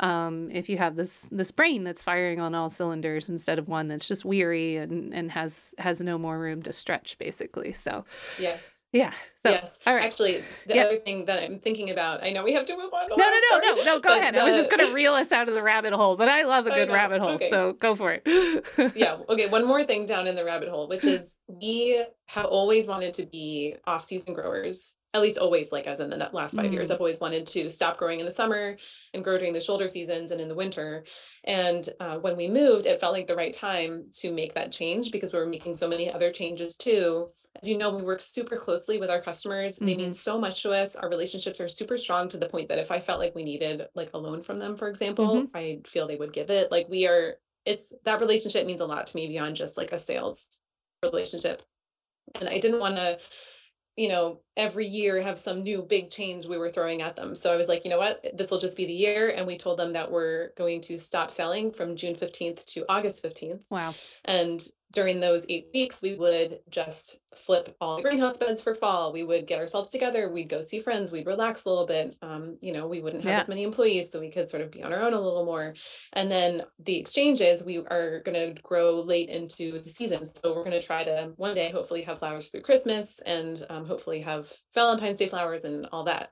[0.01, 3.87] Um, if you have this this brain that's firing on all cylinders instead of one
[3.87, 7.71] that's just weary and and has has no more room to stretch, basically.
[7.71, 8.05] So
[8.37, 8.78] Yes.
[8.91, 9.11] Yeah.
[9.45, 9.79] So Yes.
[9.85, 10.03] all right.
[10.03, 10.83] Actually, the Yeah.
[10.83, 13.09] other thing that I'm thinking about, I know we have to move on.
[13.09, 13.99] No, no, no, no, no.
[13.99, 14.35] Go but ahead.
[14.37, 16.65] I was just going to reel us out of the rabbit hole, but I love
[16.67, 17.49] a good rabbit hole, okay.
[17.49, 18.23] so go for it.
[18.95, 19.17] yeah.
[19.29, 19.47] Okay.
[19.47, 23.25] One more thing down in the rabbit hole, which is we have always wanted to
[23.25, 24.95] be off season growers.
[25.15, 26.93] At least always, like as in the last five years, Mm.
[26.93, 28.77] I've always wanted to stop growing in the summer
[29.15, 31.03] and grow during the shoulder seasons and in the winter.
[31.45, 35.11] And uh, when we moved, it felt like the right time to make that change
[35.11, 37.29] because we were making so many other changes too.
[37.59, 39.77] As you know, we work super closely with our customers.
[39.77, 40.95] They mean so much to us.
[40.95, 43.87] Our relationships are super strong to the point that if I felt like we needed
[43.95, 46.69] like a loan from them, for example, I feel they would give it.
[46.69, 49.97] Like we are, it's that relationship means a lot to me beyond just like a
[49.97, 50.61] sales
[51.01, 51.63] relationship.
[52.39, 53.17] And I didn't want to,
[53.95, 57.35] you know, every year have some new big change we were throwing at them.
[57.35, 59.33] So I was like, you know what, this will just be the year.
[59.35, 63.23] And we told them that we're going to stop selling from June 15th to August
[63.23, 63.59] 15th.
[63.69, 63.93] wow.
[64.25, 69.13] And during those eight weeks, we would just flip all the greenhouse beds for fall.
[69.13, 70.31] We would get ourselves together.
[70.31, 71.11] We'd go see friends.
[71.11, 72.15] We'd relax a little bit.
[72.23, 73.41] Um, you know, we wouldn't have Yeah.
[73.41, 75.75] as many employees, so we could sort of be on our own a little more.
[76.13, 80.25] And then the exchanges, we are going to grow late into the season.
[80.25, 83.85] So we're going to try to one day hopefully have flowers through Christmas and um,
[83.85, 86.31] hopefully have Valentine's Day flowers and all that.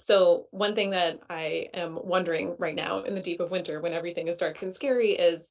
[0.00, 3.92] So one thing that I am wondering right now in the deep of winter when
[3.92, 5.50] everything is dark and scary is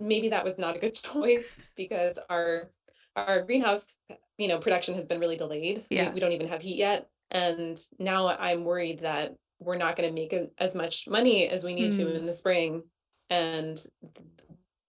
[0.00, 2.70] maybe that was not a good choice because our
[3.16, 3.96] our greenhouse
[4.38, 5.84] you know production has been really delayed.
[5.90, 6.12] Yeah.
[6.12, 10.14] We, don't even have heat yet and now I'm worried that we're not going to
[10.14, 12.14] make a- as much money as we need to Mm.
[12.16, 12.82] in the spring
[13.28, 13.84] and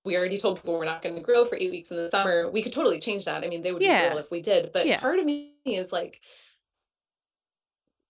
[0.06, 2.50] we already told people we're not going to grow for 8 weeks in the summer.
[2.50, 3.44] We could totally change that.
[3.44, 4.08] I mean, they would be Yeah.
[4.08, 5.00] thrilled if we did, but Yeah.
[5.00, 6.22] part of me is like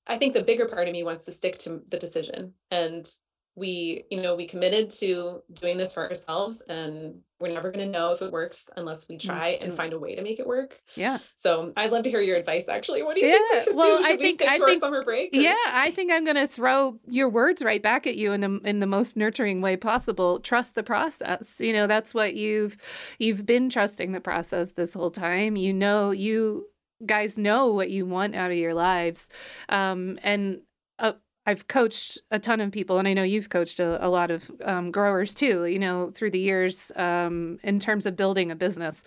[0.08, 2.54] I think the bigger part of me wants to stick to the decision.
[2.70, 3.10] And
[3.56, 7.92] we, you know, we committed to doing this for ourselves and we're never going to
[7.92, 10.80] know if it works unless we try and find a way to make it work.
[10.96, 11.18] Yeah.
[11.36, 13.04] So I'd love to hear your advice actually.
[13.04, 14.04] What do you think we should well, do?
[14.06, 15.36] I Should we think- stick I to our think- summer break?
[15.36, 18.42] or- Yeah, I think I'm going to throw your words right back at you in
[18.42, 20.40] the in the most nurturing way possible.
[20.40, 21.56] Trust the process.
[21.60, 22.78] You know, that's what you've
[23.20, 25.56] you've been trusting the process this whole time.
[25.58, 26.68] You know, you
[27.06, 29.28] guys know what you want out of your lives.
[29.68, 30.62] Um and
[31.00, 31.14] uh,
[31.46, 34.52] I've coached a ton of people, and I know you've coached a, a lot of
[34.64, 39.04] um, growers too, you know, through the years um, in terms of building a business.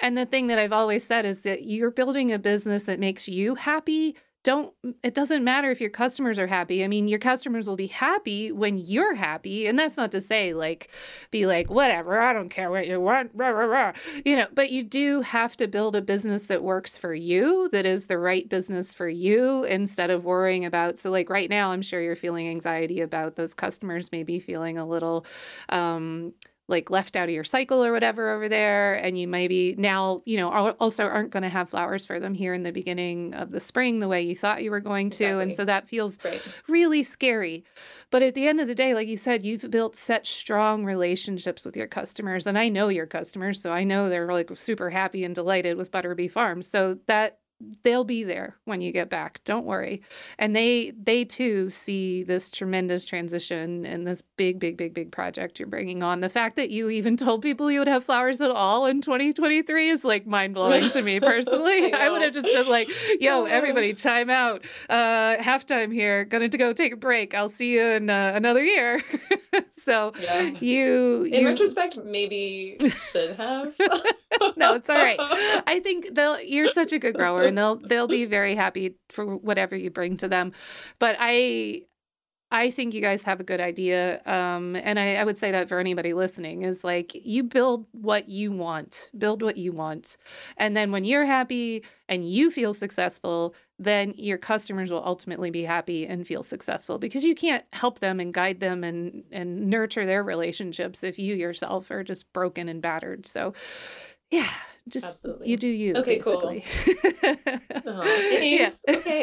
[0.00, 3.28] And the thing that I've always said is that you're building a business that makes
[3.28, 4.72] you happy don't
[5.02, 6.84] it doesn't matter if your customers are happy.
[6.84, 10.54] I mean, your customers will be happy when you're happy, and that's not to say
[10.54, 10.88] like
[11.30, 13.92] be like whatever, I don't care what you want, rah, rah, rah.
[14.24, 17.86] you know, but you do have to build a business that works for you, that
[17.86, 21.82] is the right business for you instead of worrying about so like right now I'm
[21.82, 25.26] sure you're feeling anxiety about those customers maybe feeling a little
[25.68, 26.32] um
[26.68, 30.36] like left out of your cycle or whatever over there and you maybe now you
[30.36, 33.58] know also aren't going to have flowers for them here in the beginning of the
[33.58, 35.42] spring the way you thought you were going to exactly.
[35.42, 36.42] and so that feels right.
[36.68, 37.64] really scary
[38.10, 41.64] but at the end of the day like you said you've built such strong relationships
[41.64, 45.24] with your customers and i know your customers so i know they're like super happy
[45.24, 47.38] and delighted with butterbee farms so that
[47.82, 50.02] they'll be there when you get back don't worry.
[50.38, 55.58] And they they too see this tremendous transition and this big big big big project
[55.58, 56.20] you're bringing on.
[56.20, 59.90] The fact that you even told people you would have flowers at all in 2023
[59.90, 61.92] is like mind-blowing to me personally.
[61.92, 62.88] I, I, would have just been like
[63.20, 64.64] yo everybody time out.
[64.88, 66.24] Uh halftime here.
[66.24, 67.34] Gonna to go take a break.
[67.34, 69.02] I'll see you in uh, another year
[69.78, 70.42] so yeah.
[70.60, 71.48] you in you...
[71.48, 73.74] retrospect maybe should have
[74.56, 75.18] no it's all right
[75.66, 79.36] i think they'll you're such a good grower and they'll they'll be very happy for
[79.36, 80.52] whatever you bring to them.
[80.98, 81.82] But I
[82.50, 84.22] I think you guys have a good idea.
[84.24, 88.30] Um, and I, I, would say that for anybody listening is like you build what
[88.30, 90.16] you want, build what you want.
[90.56, 95.62] And then when you're happy and you feel successful, then your customers will ultimately be
[95.62, 100.06] happy and feel successful because you can't help them and guide them and, and nurture
[100.06, 103.26] their relationships if you yourself are just broken and battered.
[103.26, 103.52] So,
[104.30, 104.50] yeah,
[104.88, 105.48] just Absolutely.
[105.48, 105.94] you do you.
[105.96, 106.64] Okay, basically.
[106.84, 107.36] cool.
[107.86, 108.70] uh, yeah.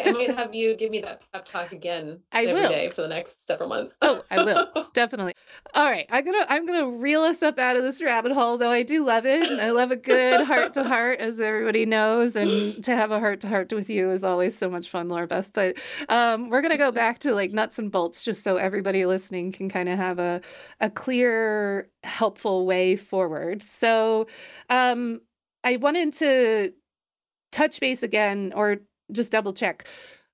[0.05, 2.69] I might have you give me that pep talk again I every will.
[2.69, 3.95] day for the next several months.
[4.01, 5.33] oh, I will definitely.
[5.73, 8.57] All right, I'm gonna I'm gonna reel us up out of this rabbit hole.
[8.57, 9.43] Though I do love it.
[9.59, 13.41] I love a good heart to heart, as everybody knows, and to have a heart
[13.41, 15.51] to heart with you is always so much fun, Laura Beth.
[15.53, 15.77] But
[16.09, 19.69] um, we're gonna go back to like nuts and bolts, just so everybody listening can
[19.69, 20.41] kind of have a
[20.79, 23.63] a clear, helpful way forward.
[23.63, 24.27] So.
[24.69, 25.21] Um,
[25.65, 26.73] I wanted to
[27.51, 28.77] touch base again or
[29.11, 29.87] just double check.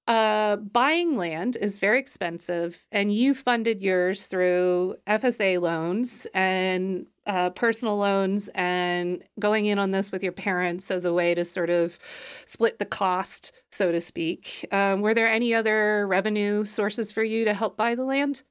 [0.07, 7.51] Uh, buying land is very expensive, and you funded yours through FSA loans and uh,
[7.51, 11.69] personal loans, and going in on this with your parents as a way to sort
[11.69, 11.99] of
[12.45, 14.67] split the cost, so to speak.
[14.72, 18.41] Um, were there any other revenue sources for you to help buy the land?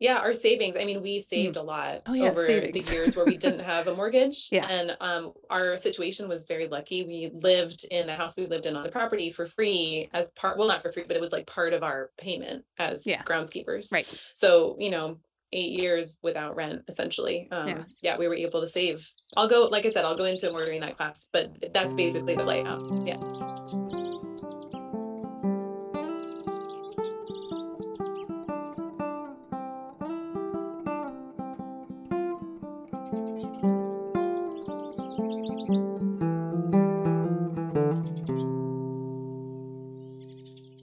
[0.00, 0.76] Yeah, our savings.
[0.80, 1.24] I mean, we mm.
[1.24, 2.86] saved a lot oh, yeah, over savings.
[2.86, 4.48] the years where we didn't have a mortgage.
[4.50, 4.66] yeah.
[4.66, 7.04] And um, our situation was very lucky.
[7.04, 10.58] We lived in a house we lived in on the property for free as part,
[10.58, 13.22] well, not for free, but it was like part of our payment as yeah.
[13.22, 13.92] groundskeepers.
[13.92, 14.08] Right.
[14.32, 15.18] So, you know,
[15.52, 17.48] eight years without rent, essentially.
[17.50, 17.82] Um, yeah.
[18.00, 19.06] yeah, we were able to save.
[19.36, 22.44] I'll go, like I said, I'll go into ordering that class, but that's basically the
[22.44, 22.80] layout.
[23.04, 23.99] Yeah.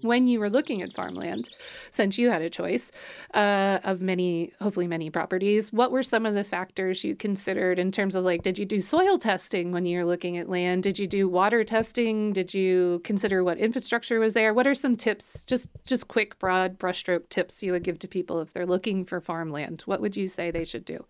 [0.07, 1.49] When you were looking at farmland,
[1.91, 2.91] since you had a choice
[3.33, 7.91] uh, of many, hopefully many properties, what were some of the factors you considered in
[7.91, 10.83] terms of like, did you do soil testing when you were looking at land?
[10.83, 12.33] Did you do water testing?
[12.33, 14.53] Did you consider what infrastructure was there?
[14.53, 18.41] What are some tips, just just quick, broad brushstroke tips you would give to people
[18.41, 19.81] if they're looking for farmland?
[19.85, 21.05] What would you say they should do?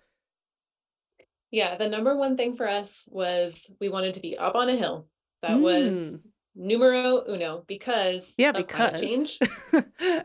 [1.51, 4.75] Yeah, the number one thing for us was we wanted to be up on a
[4.75, 5.07] hill.
[5.41, 5.61] That mm.
[5.61, 6.17] was
[6.57, 8.99] numero uno because yeah because.
[8.99, 9.39] change.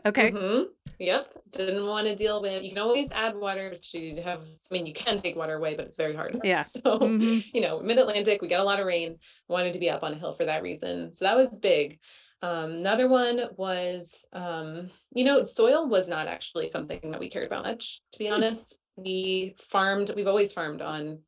[0.05, 0.31] Okay.
[0.31, 0.63] Mm-hmm.
[0.99, 1.25] yep.
[1.51, 4.85] Didn't want to deal with you can always add water but you have i mean
[4.85, 6.39] you can take water away but it's very hard.
[6.43, 6.63] Yeah.
[6.73, 7.39] So mm-hmm.
[7.53, 9.17] you know mid-atlantic we got a lot of rain
[9.47, 11.15] wanted to be up on a hill for that reason.
[11.15, 11.99] So that was big.
[12.41, 17.47] Um, another one was um, you know soil was not actually something that we cared
[17.47, 18.33] about much to be hmm.
[18.33, 18.79] honest.
[18.95, 21.19] We farmed we've always farmed on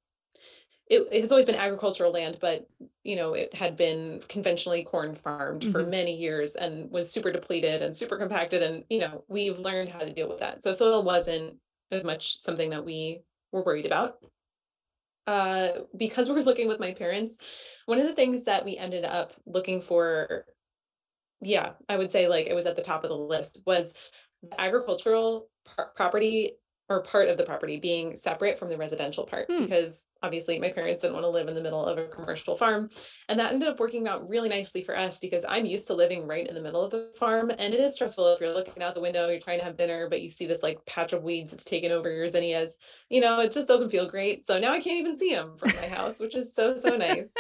[0.88, 2.68] it, it, has always been agricultural land, but
[3.04, 5.72] you know, it had been conventionally corn farmed mm-hmm.
[5.72, 8.62] for many years and was super depleted and super compacted.
[8.62, 10.64] And you know, we've learned how to deal with that.
[10.64, 11.56] So soil wasn't
[11.92, 13.22] as much something that we
[13.52, 14.18] were worried about.
[15.28, 17.40] Uh, because we were looking with my parents,
[17.88, 20.46] one of the things that we ended up looking for,
[21.42, 23.96] yeah, I would say like it was at the top of the list was
[24.60, 25.48] agricultural
[25.96, 26.52] property
[26.88, 29.64] or part of the property being separate from the residential part Hmm.
[29.64, 32.90] because obviously my parents didn't want to live in the middle of a commercial farm.
[33.28, 36.28] And that ended up working out really nicely for us because I'm used to living
[36.28, 37.52] right in the middle of the farm.
[37.58, 40.10] And it is stressful if you're looking out the window, you're trying to have dinner,
[40.10, 42.78] but you see this like patch of weeds that's taken over your zinnias.
[43.10, 44.46] You know, it just doesn't feel great.
[44.46, 47.34] So now I can't even see them from my house, which is so, so nice.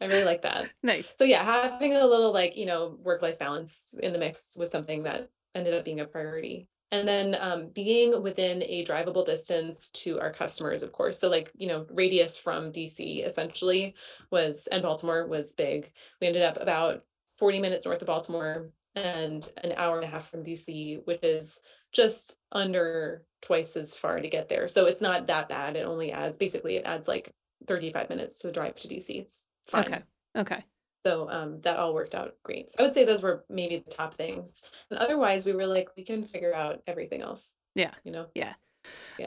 [0.00, 0.68] I really like that.
[0.82, 1.06] Nice.
[1.16, 5.02] So yeah, having a little like, you know, work-life balance in the mix was something
[5.04, 6.68] that ended up being a priority.
[6.92, 11.18] And then um, being within a drivable distance to our customers, of course.
[11.18, 13.94] So like, you know, radius from DC essentially
[14.30, 15.92] was, and Baltimore was big.
[16.20, 17.04] We ended up about
[17.38, 21.60] 40 minutes north of Baltimore and an hour and a half from DC, which is
[21.92, 24.66] just under twice as far to get there.
[24.66, 25.76] So it's not that bad.
[25.76, 27.32] It only adds, basically it adds like
[27.66, 29.20] 35 minutes to drive to DC.
[29.20, 29.84] It's fine.
[29.84, 30.02] Okay.
[30.36, 30.64] Okay.
[31.04, 32.70] So um, that all worked out great.
[32.70, 34.62] So I would say those were maybe the top things.
[34.90, 37.56] And otherwise, we were like, we can figure out everything else.
[37.74, 37.92] Yeah.
[38.04, 38.26] You know?
[38.34, 38.54] Yeah.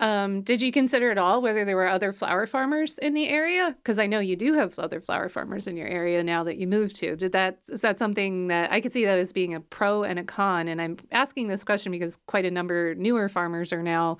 [0.02, 3.76] Um, did you consider at all whether there were other flower farmers in the area?
[3.78, 6.68] Because I know you do have other flower farmers in your area now that you
[6.68, 7.16] moved to.
[7.16, 10.18] Did that is that something that I could see that as being a pro and
[10.18, 10.68] a con?
[10.68, 14.18] And I'm asking this question because quite a number newer farmers are now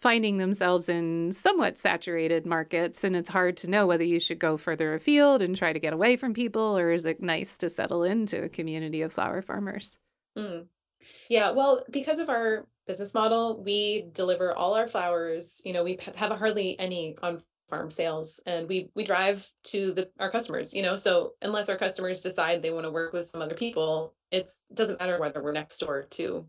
[0.00, 4.56] finding themselves in somewhat saturated markets, and it's hard to know whether you should go
[4.56, 8.02] further afield and try to get away from people, or is it nice to settle
[8.02, 9.98] into a community of flower farmers?
[10.36, 10.66] Mm.
[11.28, 15.60] Yeah, well, because of our business model, we deliver all our flowers.
[15.64, 20.10] You know, we have hardly any on farm sales and we we drive to the
[20.18, 20.96] our customers, you know.
[20.96, 24.98] So unless our customers decide they want to work with some other people, it doesn't
[24.98, 26.46] matter whether we're next door to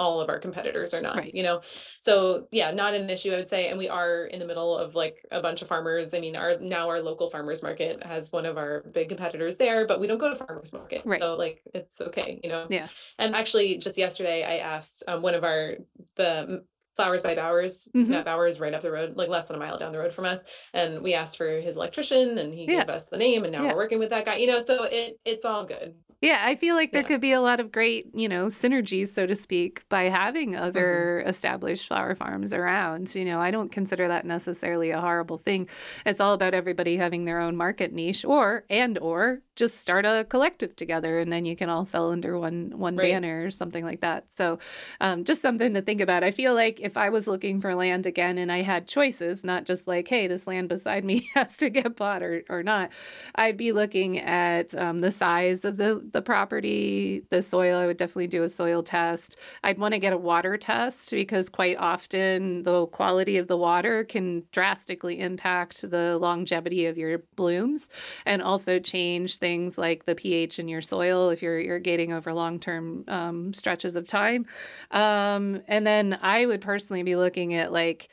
[0.00, 1.34] all of our competitors are not, Right.
[1.34, 1.60] you know.
[2.00, 3.68] So yeah, not an issue, I would say.
[3.68, 6.14] And we are in the middle of like a bunch of farmers.
[6.14, 9.86] I mean, our now our local farmers market has one of our big competitors there,
[9.86, 11.02] but we don't go to farmers market.
[11.04, 11.20] Right.
[11.20, 12.66] So like it's okay, you know.
[12.70, 12.88] Yeah.
[13.18, 15.76] And actually, just yesterday, I asked um, one of our
[16.16, 16.64] the
[16.96, 18.08] Flowers by Bowers, Mhm.
[18.08, 20.24] Matt Bowers, right up the road, like less than a mile down the road from
[20.26, 20.40] us,
[20.74, 22.80] and we asked for his electrician, and he Yeah.
[22.80, 23.70] gave us the name, and now Yeah.
[23.72, 24.36] we're working with that guy.
[24.36, 25.94] You know, so it it's all good.
[26.22, 27.08] Yeah, I feel like there Yeah.
[27.08, 30.62] could be a lot of great, you know, synergies, so to speak, by having Mm-hmm.
[30.64, 33.14] other established flower farms around.
[33.14, 35.66] You know, I don't consider that necessarily a horrible thing.
[36.04, 40.26] It's all about everybody having their own market niche or and or just start a
[40.28, 43.10] collective together and then you can all sell under one one Right.
[43.12, 44.26] banner or something like that.
[44.36, 44.58] So
[45.00, 46.22] um, just something to think about.
[46.22, 49.64] I feel like if I was looking for land again and I had choices, not
[49.64, 52.90] just like, hey, this land beside me has to get bought or, or not,
[53.34, 57.78] I'd be looking at um, the size of the, the property, the soil.
[57.78, 59.36] I would definitely do a soil test.
[59.64, 64.04] I'd want to get a water test because quite often the quality of the water
[64.04, 67.88] can drastically impact the longevity of your blooms
[68.26, 72.58] and also change things like the pH in your soil if you're irrigating over long
[72.58, 74.46] term um, stretches of time.
[74.90, 78.08] Um, and then I would personally be looking at like,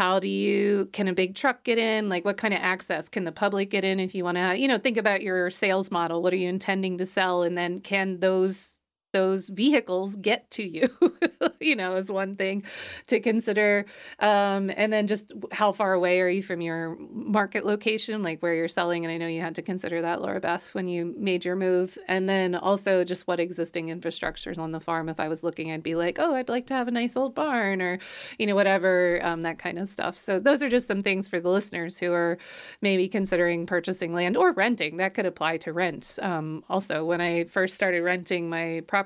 [0.00, 2.08] how do you can a big truck get in?
[2.08, 4.66] Like what kind of access can the public get in if you want to you
[4.66, 6.22] know think about your sales model.
[6.22, 7.42] What are you intending to sell?
[7.42, 8.79] And then can those
[9.12, 10.88] those vehicles get to you
[11.60, 12.62] you know is one thing
[13.06, 13.84] to consider.
[14.18, 18.54] Um, and then just how far away are you from your market location like where
[18.54, 19.04] you're selling?
[19.04, 21.98] And i know you had to consider that laura beth when you made your move.
[22.08, 25.08] And then also just what existing infrastructure is on the farm.
[25.08, 27.34] If i was looking i'd be like oh i'd like to have a nice old
[27.34, 27.98] barn or
[28.38, 30.16] you know whatever um, that kind of stuff.
[30.16, 32.38] So those are just some things for the listeners who are
[32.80, 34.96] maybe considering purchasing land or renting.
[34.96, 37.04] That could apply to rent um, also.
[37.04, 38.99] When i first started renting my property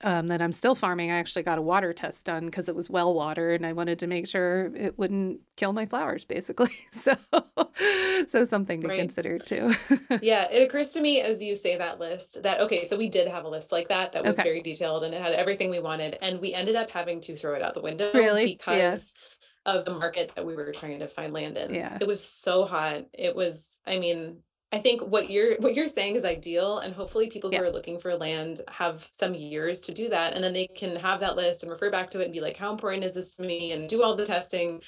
[0.00, 2.88] um, that I'm still farming, I actually got a water test done because it was
[2.88, 6.70] well water, and I wanted to make sure it wouldn't kill my flowers, basically.
[6.92, 7.16] So,
[8.28, 8.98] so something to Right.
[9.00, 9.74] consider too.
[10.20, 13.28] Yeah, it occurs to me as you say that list that okay, so we did
[13.28, 14.42] have a list like that that was Okay.
[14.44, 17.54] very detailed and it had everything we wanted, and we ended up having to throw
[17.54, 18.42] it out the window Really?
[18.68, 18.92] Yeah.
[18.92, 19.14] because
[19.66, 21.74] of the market that we were trying to find land in.
[21.74, 21.98] Yeah.
[22.00, 23.04] It was so hot.
[23.12, 24.38] It was, I mean,
[24.70, 27.60] I think what you're what you're saying is ideal, and hopefully people Yeah.
[27.60, 30.94] who are looking for land have some years to do that, and then they can
[30.96, 33.34] have that list and refer back to it and be like, how important is this
[33.36, 34.82] to me, and do all the testing.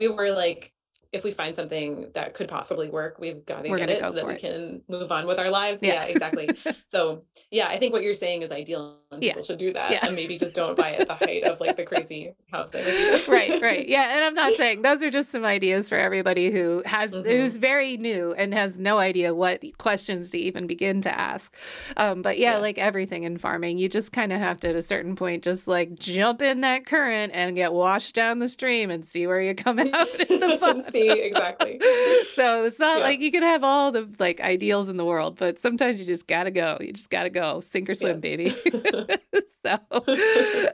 [0.00, 0.72] We were like,
[1.12, 4.08] if we find something that could possibly work, we've got to We're get it go
[4.08, 4.40] so that we it.
[4.40, 5.82] can move on with our lives.
[5.82, 5.94] Yeah.
[5.94, 6.48] Yeah, exactly.
[6.90, 9.32] So yeah, I think what you're saying is ideal, and Yeah.
[9.32, 10.06] people should do that, Yeah.
[10.06, 12.84] and maybe just don't buy at the height of like the crazy house thing.
[13.28, 13.86] right, right.
[13.96, 17.24] Yeah, and I'm not saying those are just some ideas for everybody who has Mhm.
[17.26, 21.54] who's very new and has no idea what questions to even begin to ask.
[21.96, 22.62] Um, but yeah, Yes.
[22.62, 25.66] like everything in farming, you just kind of have to at a certain point just
[25.68, 29.54] like jump in that current and get washed down the stream and see where you
[29.54, 30.82] come out in the fun.
[30.96, 31.78] See, exactly.
[32.34, 33.04] so it's not Yeah.
[33.04, 36.26] like you can have all the like ideals in the world, but sometimes you just
[36.26, 36.78] gotta go.
[36.80, 37.60] You just gotta go.
[37.60, 38.20] Sink or swim, Yes.
[38.20, 38.50] baby.
[39.66, 40.04] so, all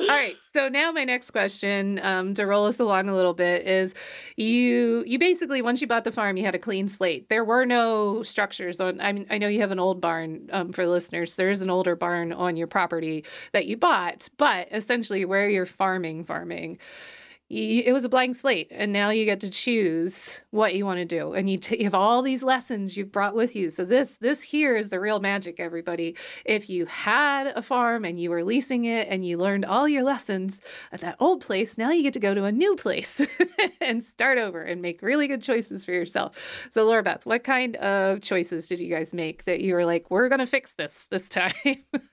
[0.09, 0.37] right.
[0.53, 3.95] So now my next question, um, to roll us along a little bit, is
[4.37, 7.29] you you basically once you bought the farm, you had a clean slate.
[7.29, 9.01] There were no structures on.
[9.01, 10.49] I mean, I know you have an old barn.
[10.53, 14.69] Um, for listeners, there is an older barn on your property that you bought, but
[14.71, 16.79] essentially where you're farming, farming
[17.53, 21.05] it was a blank slate and now you get to choose what you want to
[21.05, 23.69] do and you, t- you have all these lessons you've brought with you.
[23.69, 26.17] So this this here is the real magic everybody.
[26.47, 30.03] If you had a farm and you were leasing it and you learned all your
[30.03, 30.61] lessons
[30.93, 33.21] at that old place now you get to go to a new place
[33.83, 36.37] and start over and make really good choices for yourself.
[36.71, 40.11] So laura beth what kind of choices did you guys make that you were like
[40.11, 41.53] we're going to fix this this time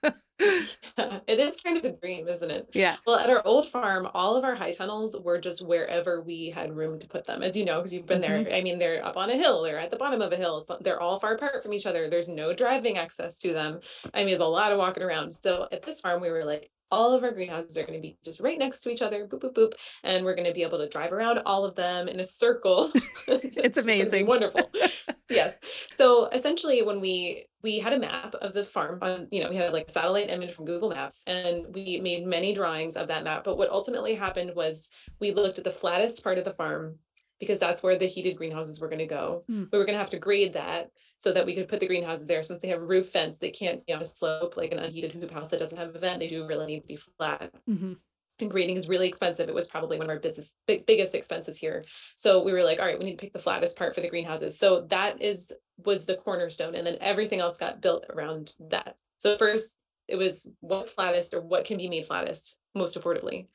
[0.39, 2.69] it is kind of a dream, isn't it?
[2.73, 2.95] Yeah.
[3.05, 6.75] Well, at our old farm, all of our high tunnels were just wherever we had
[6.75, 8.43] room to put them, as you know, because you've been mm-hmm.
[8.43, 8.55] there.
[8.55, 10.61] I mean, they're up on a hill, they're at the bottom of a hill.
[10.61, 12.09] So they're all far apart from each other.
[12.09, 13.81] There's no driving access to them.
[14.13, 15.31] I mean, there's a lot of walking around.
[15.31, 18.17] So at this farm, we were like, all of our greenhouses are going to be
[18.23, 19.73] just right next to each other, boop, boop, boop.
[20.03, 22.91] And we're going to be able to drive around all of them in a circle.
[23.27, 24.25] it's, amazing.
[24.25, 24.69] Wonderful.
[25.29, 25.57] yes.
[25.95, 29.57] So essentially when we we had a map of the farm on, you know, we
[29.57, 33.23] had like a satellite image from Google Maps and we made many drawings of that
[33.23, 33.43] map.
[33.43, 36.97] But what ultimately happened was we looked at the flattest part of the farm
[37.39, 39.43] because that's where the heated greenhouses were going to go.
[39.49, 39.69] Mm.
[39.71, 42.28] We were going to have to grade that so that we could put the greenhouses
[42.28, 42.41] there.
[42.41, 45.32] Since they have roof vents, they can't be on a slope like an unheated hoop
[45.32, 46.20] house that doesn't have a vent.
[46.20, 47.51] They do really need to be flat.
[47.70, 47.93] Mm-hmm.
[48.39, 49.49] And grading is really expensive.
[49.49, 51.84] It was probably one of our business big, biggest expenses here.
[52.15, 54.09] So we were like, all right, we need to pick the flattest part for the
[54.09, 54.57] greenhouses.
[54.57, 55.53] So that is
[55.86, 58.95] was the cornerstone, and then everything else got built around that.
[59.17, 59.76] So first,
[60.07, 63.47] it was what's flattest or what can be made flattest most affordably.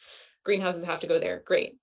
[0.45, 1.43] Greenhouses have to go there.
[1.47, 1.77] Great.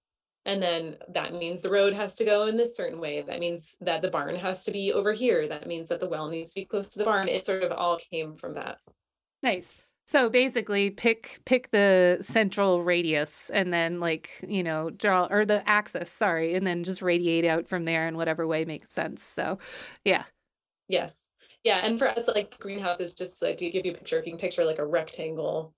[0.46, 3.22] And then that means the road has to go in this certain way.
[3.22, 5.48] That means that the barn has to be over here.
[5.48, 7.28] That means that the well needs to be close to the barn.
[7.28, 8.80] It sort of all came from that.
[9.44, 9.72] Nice.
[10.08, 15.68] So basically pick pick the central radius and then like, you know, draw or the
[15.70, 19.24] axis, sorry, and then just radiate out from there in whatever way makes sense.
[19.24, 19.60] So,
[20.04, 20.24] yeah.
[20.88, 21.30] Yes.
[21.64, 24.26] Yeah, and for us like greenhouse is just like to give you a picture if
[24.26, 25.74] you can picture like a rectangle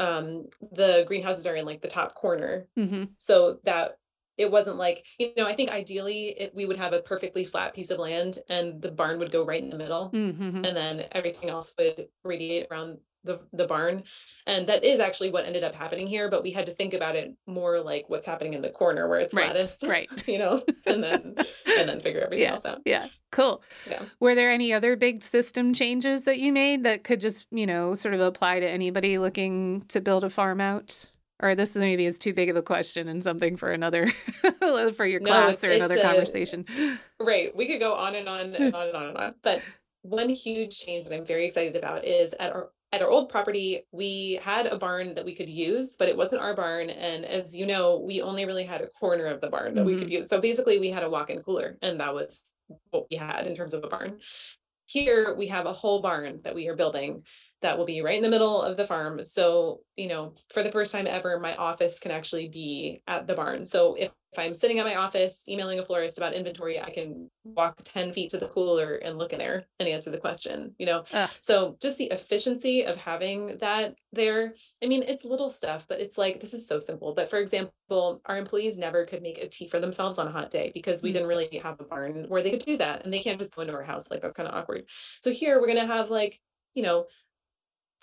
[0.00, 3.04] um the greenhouses are in like the top corner mm-hmm.
[3.18, 3.96] so that
[4.36, 7.74] it wasn't like you know i think ideally it, we would have a perfectly flat
[7.74, 10.10] piece of land and the barn would go right in the middle.
[10.12, 10.64] Mm-hmm.
[10.64, 14.04] and then everything else would radiate around the, the barn.
[14.46, 17.16] And that is actually what ended up happening here but we had to think about
[17.16, 20.08] it more like what's happening in the corner where it's right, flattest right.
[20.28, 21.34] you know and then
[21.78, 22.82] and then figure everything yeah, else out.
[22.84, 23.62] yeah cool.
[23.88, 24.02] Yeah.
[24.20, 27.94] Were there any other big system changes that you made that could just you know
[27.94, 31.06] sort of apply to anybody looking to build a farm out
[31.42, 34.08] or this is maybe is too big of a question and something for another
[34.96, 36.64] for your class no, or another a, conversation
[37.20, 39.62] right we could go on and on and on and on and on but
[40.02, 43.82] one huge change that i'm very excited about is at our at our old property
[43.90, 47.56] we had a barn that we could use but it wasn't our barn and as
[47.56, 49.90] you know we only really had a corner of the barn that mm-hmm.
[49.90, 50.18] we could mm-hmm.
[50.18, 52.52] use so basically we had a walk-in cooler and that was
[52.90, 54.18] what we had in terms of a barn
[54.86, 57.24] here we have a whole barn that we are building
[57.64, 59.24] that will be right in the middle of the farm.
[59.24, 63.34] So, you know, for the first time ever, my office can actually be at the
[63.34, 63.64] barn.
[63.64, 67.30] So if, if I'm sitting at my office emailing a florist about inventory, I can
[67.42, 70.84] walk 10 feet to the cooler and look in there and answer the question, you
[70.84, 71.04] know?
[71.14, 71.30] Ugh.
[71.40, 74.52] So just the efficiency of having that there.
[74.82, 77.14] I mean, it's little stuff, but it's like, this is so simple.
[77.14, 80.50] But for example, our employees never could make a tea for themselves on a hot
[80.50, 81.14] day because we mm-hmm.
[81.14, 83.04] didn't really have a barn where they could do that.
[83.04, 84.10] And they can't just go into our house.
[84.10, 84.84] Like that's kind of awkward.
[85.22, 86.38] So here we're going to have like,
[86.74, 87.06] you know,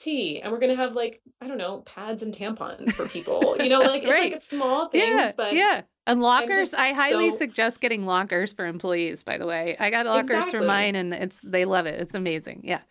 [0.02, 3.56] tea and we're going to have like i don't know pads and tampons for people
[3.60, 4.34] you know like right.
[4.34, 7.38] it's like small things yeah, but yeah and lockers i highly so...
[7.38, 10.60] suggest getting lockers for employees by the way i got lockers exactly.
[10.60, 12.82] for mine and it's they love it it's amazing yeah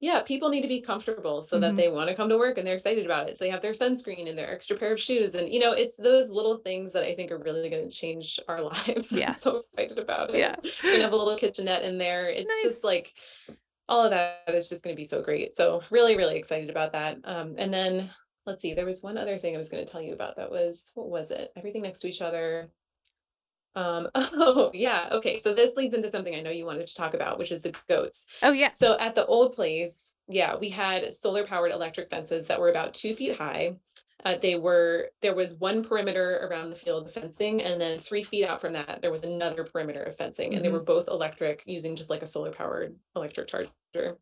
[0.00, 1.62] yeah people need to be comfortable so mm-hmm.
[1.62, 3.62] that they want to come to work and they're excited about it so they have
[3.62, 6.92] their sunscreen and their extra pair of shoes and you know it's those little things
[6.92, 10.30] that i think are really going to change our lives yeah i'm so excited about
[10.30, 12.74] it yeah we're have a little kitchenette in there it's nice.
[12.74, 13.14] just like
[13.88, 15.54] all of that is just going to be so great.
[15.54, 17.18] So really, really excited about that.
[17.24, 18.10] Um, and then
[18.46, 20.50] let's see, there was one other thing I was going to tell you about that
[20.50, 21.52] was, what was it?
[21.56, 22.70] Everything next to each other.
[23.76, 25.08] Um, oh yeah.
[25.12, 25.38] Okay.
[25.38, 27.74] So this leads into something I know you wanted to talk about, which is the
[27.88, 28.26] goats.
[28.42, 28.70] Oh yeah.
[28.74, 32.94] So at the old place, yeah, we had solar powered electric fences that were about
[32.94, 33.76] two feet high.
[34.24, 38.22] Uh, they were there was one perimeter around the field of fencing, and then three
[38.22, 40.62] feet out from that there was another perimeter of fencing, and mm-hmm.
[40.62, 44.16] they were both electric, using just like a solar powered electric charger.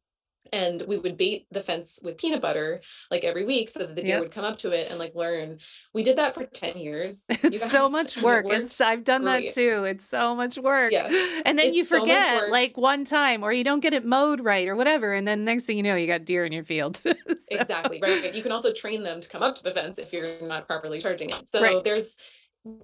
[0.53, 2.81] And we would bait the fence with peanut butter
[3.11, 4.21] like every week so that the deer Yep.
[4.21, 5.59] would come up to it and like learn.
[5.95, 7.25] We did that for 10 years.
[7.31, 8.47] you It's so much and it work.
[8.49, 9.85] It's I've done that too.
[9.85, 10.93] It's so much work.
[10.93, 11.13] Yes.
[11.47, 12.51] And then you It's so much forget work.
[12.51, 15.13] like one time or you don't get it mowed right or whatever.
[15.15, 16.97] And then next thing you know, you got deer in your field.
[16.99, 17.13] So-
[17.51, 17.99] Exactly.
[18.03, 18.35] Right.
[18.35, 21.01] You can also train them to come up to the fence if you're not properly
[21.01, 21.47] charging it.
[21.53, 21.85] So Right.
[21.85, 22.17] there's,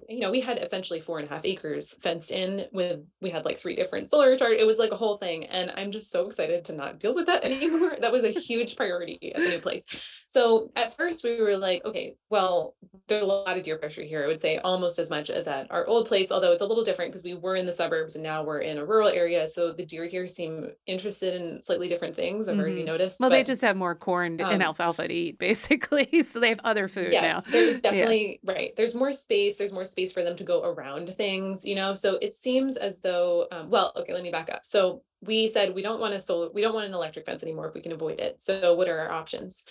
[0.09, 3.45] you know, we had essentially four and a half acres fenced in with, we had
[3.45, 4.57] like three different solar charge.
[4.57, 5.45] It was like a whole thing.
[5.45, 7.95] And I'm just so excited to not deal with that anymore.
[8.01, 9.85] that was a huge priority at the new place.
[10.27, 12.75] So at first we were like, okay, well,
[13.07, 14.23] there's a lot of deer pressure here.
[14.23, 16.83] I would say almost as much as at our old place, although it's a little
[16.83, 19.47] different because we were in the suburbs and now we're in a rural area.
[19.47, 22.47] So the deer here seem interested in slightly different things.
[22.49, 22.85] I've already Mhm.
[22.85, 23.19] noticed.
[23.21, 26.21] well, they just have more corn and um, alfalfa to eat, basically.
[26.23, 27.51] So they have other food yes now.
[27.51, 27.81] there's Yeah.
[27.91, 31.75] definitely right there's more space there's more space for them to go around things you
[31.75, 35.47] know so it seems as though um, well okay let me back up so we
[35.47, 37.81] said we don't want a solar we don't want an electric fence anymore if we
[37.81, 39.65] can avoid it so what are our options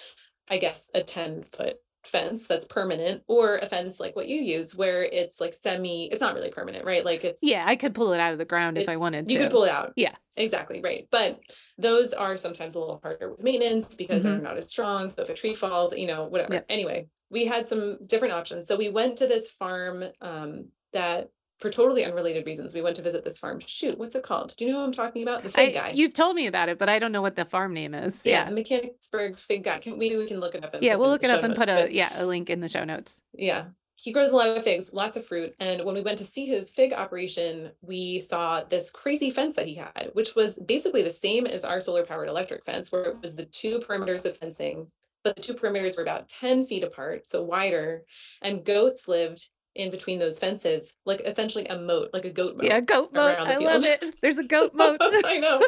[0.51, 4.75] i guess a 10 foot fence that's permanent or a fence like what you use
[4.75, 8.13] where it's like semi it's not really permanent right like it's Yeah, I could pull
[8.15, 9.33] it out of the ground if I wanted to.
[9.33, 9.93] You could pull it out.
[9.97, 10.15] Yeah.
[10.37, 10.81] Exactly.
[10.81, 11.07] Right.
[11.11, 11.41] But
[11.77, 14.33] those are sometimes a little harder with maintenance because Mm-hmm.
[14.33, 15.09] they're not as strong.
[15.09, 16.55] So if a tree falls, you know, whatever.
[16.55, 16.67] Yep.
[16.71, 18.67] Anyway, we had some different options.
[18.67, 23.03] So we went to this farm um, that for totally unrelated reasons, we went to
[23.03, 23.61] visit this farm.
[23.67, 24.55] Shoot, what's it called?
[24.57, 25.43] Do you know who I'm talking about?
[25.43, 25.91] The fig I, guy.
[25.93, 28.25] you've told me about it, but I don't know what the farm name is.
[28.25, 28.51] yeah, Yeah.
[28.51, 29.79] Mechanicsburg fig guy.
[29.81, 31.67] Can maybe we can look it up and Yeah, we'll look it up and put
[31.67, 33.21] notes, a but- yeah, a link in the show notes.
[33.35, 33.67] yeah.
[34.01, 35.57] He grows a lot of figs, lots of fruit.
[35.59, 39.67] And when we went to see his fig operation, we saw this crazy fence that
[39.67, 43.17] he had, which was basically the same as our solar powered electric fence, where it
[43.21, 44.87] was the two perimeters of fencing,
[45.29, 48.03] but the two perimeters were about 10 feet apart, so wider.
[48.43, 52.65] And goats lived in between those fences, like essentially a moat, like a goat moat.
[52.65, 53.37] Yeah, goat moat.
[53.39, 54.13] I love it.
[54.23, 54.97] There's a goat moat.
[55.01, 55.63] I know.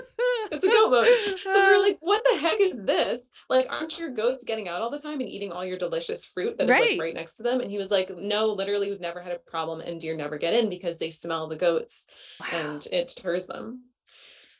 [0.50, 1.06] It's a goat moat.
[1.42, 3.28] So we are like, what the heck is this?
[3.48, 6.56] Like, aren't your goats getting out all the time and eating all your delicious fruit
[6.58, 6.90] that is Right.
[6.92, 7.60] like right next to them?
[7.60, 10.54] And he was like, no, literally, we've never had a problem and deer never get
[10.54, 12.06] in because they smell the goats
[12.40, 12.46] Wow.
[12.52, 13.84] and it deters them.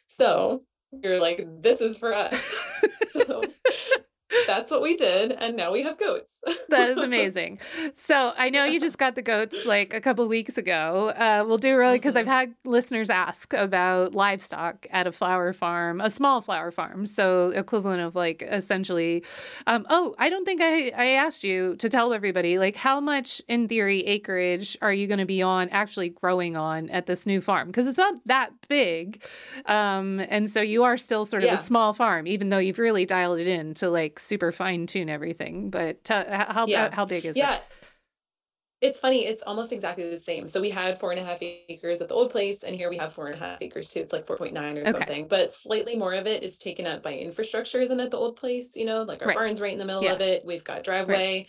[0.07, 2.55] So you're like, this is for us.
[3.11, 3.43] so
[4.47, 5.33] that's what we did.
[5.33, 6.41] And now we have goats.
[6.69, 7.59] that is amazing.
[7.95, 11.09] So I know you just got the goats like a couple weeks ago.
[11.17, 12.29] Uh, we'll do really because I've Mhm.
[12.29, 17.07] had listeners ask about livestock at a flower farm, a small flower farm.
[17.07, 19.25] So equivalent of like essentially.
[19.67, 23.43] Um, oh, I don't think I I asked you to tell everybody like how much
[23.49, 27.41] in theory acreage are you going to be on actually growing on at this new
[27.41, 29.23] farm because it's not that big,
[29.67, 31.55] um, and so you are still sort of Yeah.
[31.55, 35.09] a small farm even though you've really dialed it in to like super fine tune
[35.09, 35.71] everything.
[35.71, 36.95] But t- how Yeah.
[36.95, 37.41] how big is it?
[37.41, 37.61] yeah.
[38.81, 40.49] It's funny, it's almost exactly the same.
[40.49, 42.97] So we had four and a half acres at the old place, and here we
[42.97, 44.01] have four and a half acres too.
[44.01, 44.91] It's like 4.9 or Okay.
[44.93, 48.37] something, but slightly more of it is taken up by infrastructure than at the old
[48.37, 49.37] place, you know, like our Right.
[49.37, 50.15] barn's right in the middle Yeah.
[50.15, 50.47] of it.
[50.47, 51.47] We've got driveway.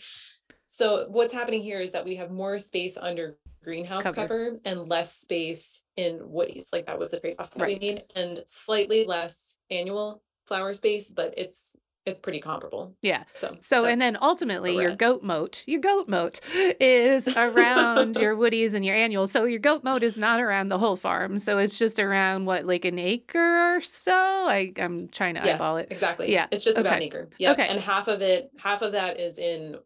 [0.66, 4.16] So what's happening here is that we have more space under greenhouse Cover.
[4.28, 6.68] cover, and less space in woodies.
[6.70, 7.80] Like that was the trade-off that Right.
[7.80, 12.96] we made, and slightly less annual flower space, but it's it's pretty comparable.
[13.02, 13.24] Yeah.
[13.38, 16.40] So So, and then ultimately, your goat moat, your goat moat
[16.80, 19.30] is around your woodies and your annuals.
[19.30, 21.38] So, your goat moat is not around the whole farm.
[21.38, 24.12] So, it's just around what, like an acre or so?
[24.12, 25.88] I, I'm trying to Yes, eyeball it.
[25.90, 26.32] exactly.
[26.32, 27.06] Yeah, It's just about an okay.
[27.06, 27.28] acre.
[27.38, 27.52] Yeah.
[27.52, 27.68] Okay.
[27.68, 29.76] And half of it, half of that is in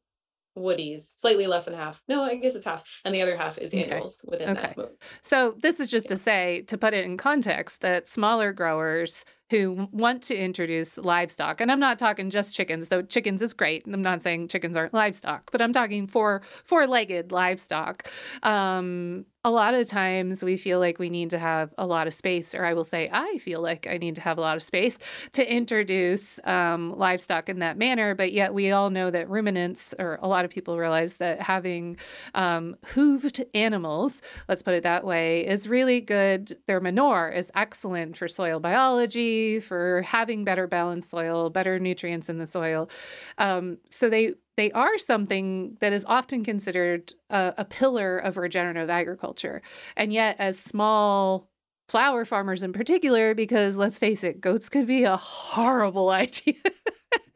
[0.56, 2.02] woodies, slightly less than half.
[2.08, 2.82] No, I guess it's half.
[3.04, 3.82] And the other half is Okay.
[3.84, 4.68] annuals within Okay.
[4.68, 4.76] that.
[4.78, 5.02] moat.
[5.20, 9.88] So, this is just to say, to put it in context, that smaller growers who
[9.92, 13.86] want to introduce livestock, and I'm not talking just chickens, though chickens is great.
[13.86, 18.08] And I'm not saying chickens aren't livestock, but I'm talking four four legged livestock.
[18.42, 22.14] Um, a lot of times we feel like we need to have a lot of
[22.14, 24.62] space, or I will say, I feel like I need to have a lot of
[24.62, 24.98] space
[25.34, 28.16] to introduce um, livestock in that manner.
[28.16, 31.96] But yet, we all know that ruminants, or a lot of people realize that having
[32.34, 36.56] um, hooved animals let's put it that way, is really good.
[36.66, 42.38] Their manure is excellent for soil biology, for having better balanced soil, better nutrients in
[42.38, 42.90] the soil.
[43.38, 48.90] Um, so they they are something that is often considered a, a pillar of regenerative
[48.90, 49.62] agriculture,
[49.96, 51.48] and yet as small
[51.88, 56.54] flower farmers in particular, because let's face it, goats could be a horrible idea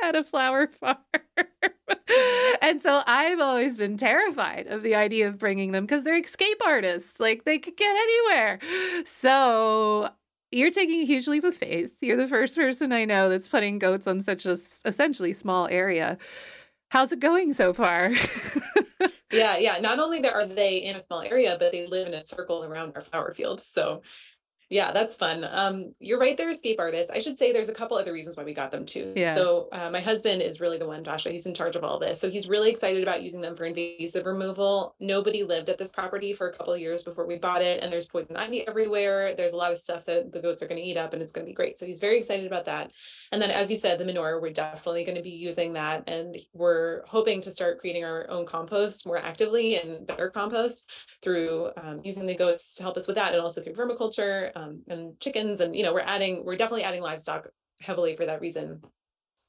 [0.02, 0.96] at a flower farm.
[2.62, 6.60] and so I've always been terrified of the idea of bringing them because they're escape
[6.64, 7.20] artists.
[7.20, 8.58] Like they could get anywhere.
[9.04, 10.10] So
[10.50, 11.92] you're taking a huge leap of faith.
[12.00, 16.18] You're the first person I know that's putting goats on such a essentially small area.
[16.88, 18.12] How's it going so far?
[19.32, 19.58] Yeah.
[19.58, 19.78] Yeah.
[19.78, 22.92] Not only are they in a small area, but they live in a circle around
[22.96, 23.60] our flower field.
[23.60, 24.02] So
[24.70, 25.44] Yeah, that's fun.
[25.50, 26.36] Um, you're right.
[26.36, 27.10] They're escape artists.
[27.10, 29.12] I should say there's a couple other reasons why we got them too.
[29.16, 29.34] Yeah.
[29.34, 31.32] So uh, my husband is really the one, Joshua.
[31.32, 32.20] He's in charge of all this.
[32.20, 34.94] So he's really excited about using them for invasive removal.
[35.00, 37.92] Nobody lived at this property for a couple of years before we bought it, and
[37.92, 39.34] there's poison ivy everywhere.
[39.34, 41.32] There's a lot of stuff that the goats are going to eat up, and it's
[41.32, 41.76] going to be great.
[41.76, 42.92] So he's very excited about that.
[43.32, 46.36] And then, as you said, the manure, we're definitely going to be using that, and
[46.52, 50.88] we're hoping to start creating our own compost more actively and better compost
[51.22, 54.82] through um, using the goats to help us with that, and also through vermiculture um,
[54.88, 55.60] and chickens.
[55.60, 57.48] And you know, we're adding, we're definitely adding livestock
[57.80, 58.82] heavily for that reason.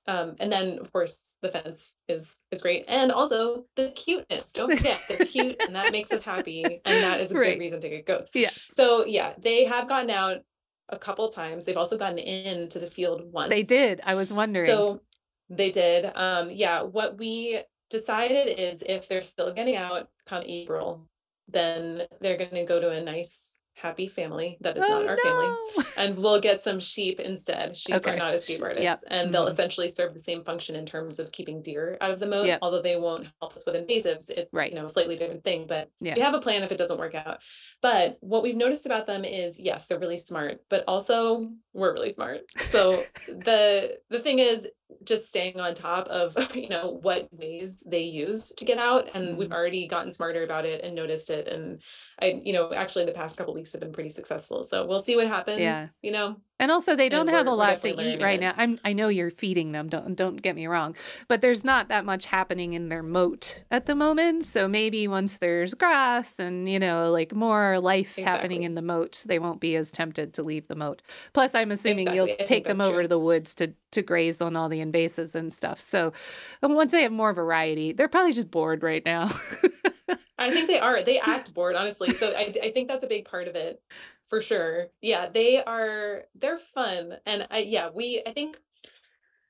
[0.07, 4.51] Um, and then of course the fence is is great, and also the cuteness.
[4.51, 7.53] Don't forget they're cute, and that makes us happy, and that is a Right.
[7.53, 8.31] good reason to get goats.
[8.33, 8.49] Yeah.
[8.71, 10.37] So yeah, they have gotten out
[10.89, 11.65] a couple times.
[11.65, 13.51] They've also gotten into the field once.
[13.51, 14.01] They did.
[14.03, 14.65] I was wondering.
[14.65, 15.01] So
[15.49, 16.11] they did.
[16.15, 17.61] Um, yeah, what we
[17.91, 21.07] decided is if they're still getting out come April,
[21.47, 25.17] then they're going to go to a nice, happy family that is not Oh, our
[25.17, 25.85] family.
[25.97, 27.75] And we'll get some sheep instead.
[27.75, 28.11] Sheep Okay.
[28.11, 28.83] are not escape artists.
[28.83, 28.99] Yep.
[29.07, 29.51] And they'll Mhm.
[29.51, 32.59] essentially serve the same function in terms of keeping deer out of the moat, Yep.
[32.61, 34.29] although they won't help us with invasives.
[34.29, 34.71] It's Right.
[34.71, 35.65] you know a slightly different thing.
[35.67, 36.15] But Yeah.
[36.15, 37.39] we have a plan if it doesn't work out.
[37.81, 42.09] But what we've noticed about them is yes, they're really smart, but also we're really
[42.11, 42.41] smart.
[42.65, 44.67] So the the thing is
[45.03, 49.37] just staying on top of you know what ways they use to get out and
[49.37, 49.53] we've Mhm.
[49.53, 51.81] already gotten smarter about it and noticed it and
[52.21, 55.15] i you know actually the past couple weeks have been pretty successful so we'll see
[55.15, 55.87] what happens Yeah.
[56.01, 58.41] you know And also, they don't have a lot to eat right it.
[58.41, 58.53] now.
[58.55, 59.89] I'm, I know you're feeding them.
[59.89, 60.95] Don't don't get me wrong,
[61.27, 64.45] but there's not that much happening in their moat at the moment.
[64.45, 69.23] So maybe once there's grass and you know, like more life happening in the moat,
[69.25, 71.01] they won't be as tempted to leave the moat.
[71.33, 72.35] Plus, I'm assuming Exactly.
[72.37, 73.01] You'll take them over true.
[73.01, 75.79] to the woods to to graze on all the invasives and stuff.
[75.79, 76.13] So
[76.61, 79.31] once they have more variety, they're probably just bored right now.
[80.41, 83.25] i think they are they act bored honestly so I, I think that's a big
[83.25, 83.81] part of it
[84.31, 88.57] for sure yeah they are they're fun and I, yeah we i think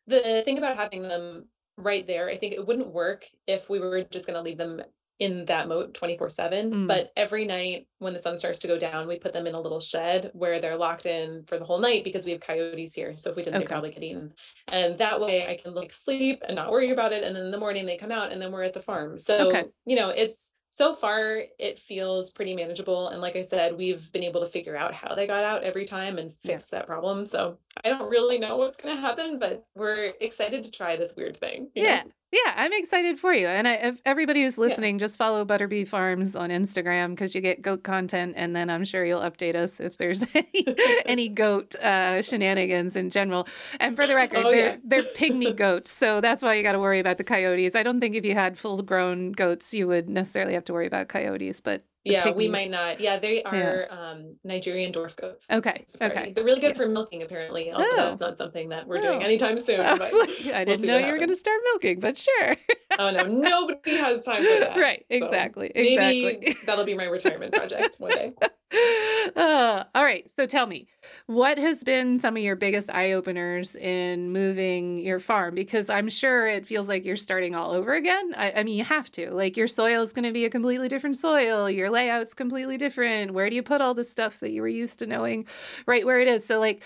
[0.08, 1.46] the thing about having them
[1.78, 4.82] right there i think it wouldn't work if we were just going to leave them
[5.20, 6.88] in that moat 24 7 Mm.
[6.88, 9.62] but every night when the sun starts to go down we put them in a
[9.62, 13.16] little shed where they're locked in for the whole night because we have coyotes here
[13.18, 13.72] so if we didn't they Okay.
[13.74, 14.34] probably get eaten
[14.70, 17.52] and that way i can like sleep and not worry about it and then in
[17.52, 19.66] the morning they come out and then we're at the farm so Okay.
[19.86, 24.24] you know it's so far it feels pretty manageable and like i said we've been
[24.24, 26.54] able to figure out how they got out every time and Yeah.
[26.54, 30.64] fix that problem so i don't really know what's going to happen but we're excited
[30.64, 32.12] to try this weird thing yeah know?
[32.32, 32.40] Yeah.
[32.46, 33.48] Yeah, I'm excited for you.
[33.48, 37.62] And I, if everybody who's listening, just follow Butterbee Farms on Instagram because you get
[37.62, 38.34] goat content.
[38.36, 40.66] And then I'm sure you'll update us if there's any,
[41.06, 43.48] any goat uh, shenanigans in general.
[43.80, 44.78] And for the record, Oh, they're, yeah.
[44.84, 45.92] they're pigmy goats.
[45.92, 47.76] So that's why you got to worry about the coyotes.
[47.76, 50.88] I don't think if you had full grown goats, you would necessarily have to worry
[50.88, 51.62] about coyotes.
[51.62, 55.86] But yeah we might not yeah they are um nigerian dwarf goats Okay.
[55.88, 56.12] Sorry.
[56.12, 56.32] Okay.
[56.34, 56.78] they're really good Yeah.
[56.78, 57.96] for milking apparently although Oh.
[57.98, 59.26] that's not something that we're doing Oh.
[59.26, 60.12] anytime soon I, like,
[60.54, 62.56] I didn't know you were going to start milking, but sure.
[63.00, 65.06] oh no nobody has time for that right.
[65.12, 65.72] So Exactly.
[65.76, 68.34] maybe that'll be my retirement project one day
[69.36, 70.30] Uh, all right.
[70.36, 70.88] So tell me,
[71.28, 75.56] what has been some of your biggest eye openers in moving your farm?
[75.56, 78.34] Because I'm sure it feels like you're starting all over again.
[78.36, 79.32] I, I mean, you have to.
[79.32, 83.32] Like, your soil is going to be a completely different soil, your layout's completely different.
[83.34, 85.46] Where do you put all the stuff that you were used to knowing
[85.86, 86.44] right where it is?
[86.46, 86.84] So, like,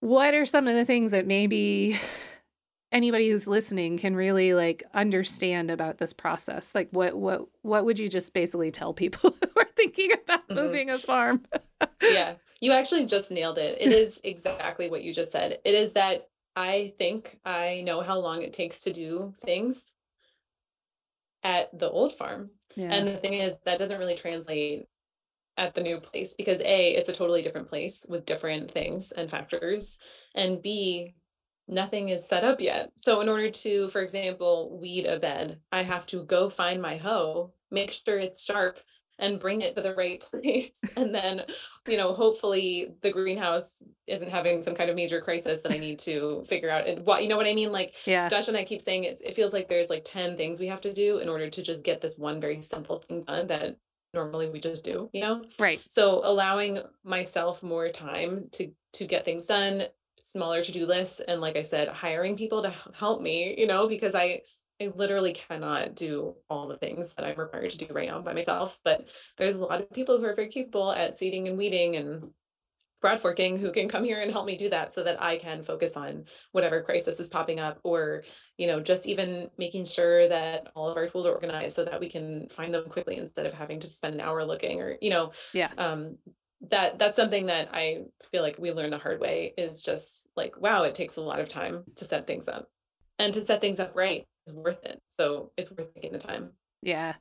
[0.00, 1.98] what are some of the things that maybe
[2.92, 7.98] anybody who's listening can really like understand about this process like what what what would
[7.98, 10.54] you just basically tell people who are thinking about Mhm.
[10.56, 11.44] moving a farm
[12.02, 13.78] yeah, you actually just nailed it.
[13.80, 15.60] It is exactly what you just said.
[15.64, 19.92] It is that I think I know how long it takes to do things
[21.42, 22.50] at the old farm.
[22.76, 24.86] yeah And the thing is, that doesn't really translate
[25.56, 29.30] at the new place because A, it's a totally different place with different things and
[29.30, 29.98] factors.
[30.34, 31.14] And B,
[31.68, 32.90] nothing is set up yet.
[32.96, 36.96] So, in order to, for example, weed a bed, I have to go find my
[36.96, 38.78] hoe, make sure it's sharp,
[39.18, 40.72] and bring it to the right place.
[40.96, 41.42] And then,
[41.88, 45.98] you know, hopefully the greenhouse isn't having some kind of major crisis that I need
[46.00, 46.86] to figure out.
[46.86, 47.72] And what, you know what I mean?
[47.72, 50.60] Like, yeah Josh and I keep saying it, it feels like there's like 10 things
[50.60, 53.46] we have to do in order to just get this one very simple thing done
[53.46, 53.76] that
[54.14, 55.44] normally we just do, you know?
[55.58, 59.84] right So allowing myself more time to to get things done,
[60.22, 64.14] smaller to-do lists, and like I said, hiring people to help me, you know, because
[64.14, 64.42] I
[64.80, 68.32] I literally cannot do all the things that I'm required to do right now by
[68.32, 68.80] myself.
[68.84, 72.30] But there's a lot of people who are very capable at seeding and weeding and
[73.00, 75.64] broad forking who can come here and help me do that so that I can
[75.64, 78.22] focus on whatever crisis is popping up or
[78.58, 81.98] you know just even making sure that all of our tools are organized so that
[81.98, 85.10] we can find them quickly instead of having to spend an hour looking or you
[85.10, 85.72] know Yeah.
[85.78, 86.16] um
[86.70, 90.60] that that's something that I feel like we learn the hard way is just like,
[90.60, 92.68] wow, it takes a lot of time to set things up.
[93.18, 95.00] And to set things up right is worth it.
[95.08, 96.50] So it's worth taking the time.
[96.82, 97.14] Yeah.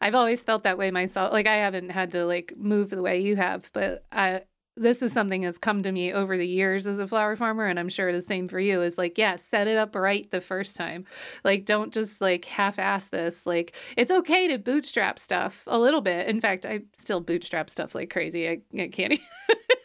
[0.00, 1.32] I've always felt that way myself.
[1.32, 4.42] Like I haven't had to like move the way you have, but I
[4.80, 7.78] this is something that's come to me over the years as a flower farmer and
[7.78, 10.76] i'm sure the same for you is like yeah set it up right the first
[10.76, 11.04] time.
[11.44, 13.46] Like don't just like half-ass this.
[13.46, 16.26] Like it's okay to bootstrap stuff a little bit.
[16.28, 18.48] In fact i still bootstrap stuff like crazy.
[18.48, 19.18] I, I can't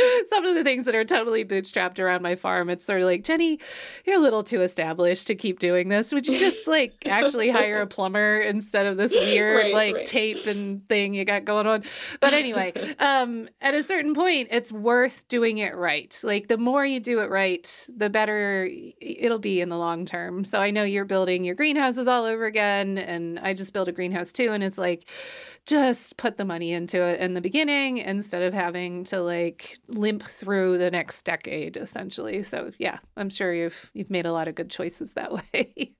[0.30, 2.70] some of the things that are totally bootstrapped around my farm.
[2.70, 3.58] It's sort of like, Jennie,
[4.04, 6.12] you're a little too established to keep doing this.
[6.12, 10.06] Would you just like actually hire a plumber instead of this weird right, like right.
[10.06, 11.84] tape and thing you got going on?
[12.20, 16.18] But anyway, um, at a certain point, it's worth doing it right.
[16.22, 18.68] Like the more you do it right, the better
[19.00, 20.44] it'll be in the long term.
[20.44, 23.92] So I know you're building your greenhouses all over again, and I just built a
[23.92, 25.06] greenhouse too, and it's like
[25.66, 30.22] just put the money into it in the beginning instead of having to like limp
[30.22, 32.42] through the next decade essentially.
[32.42, 35.94] So yeah, I'm sure you've you've made a lot of good choices that way.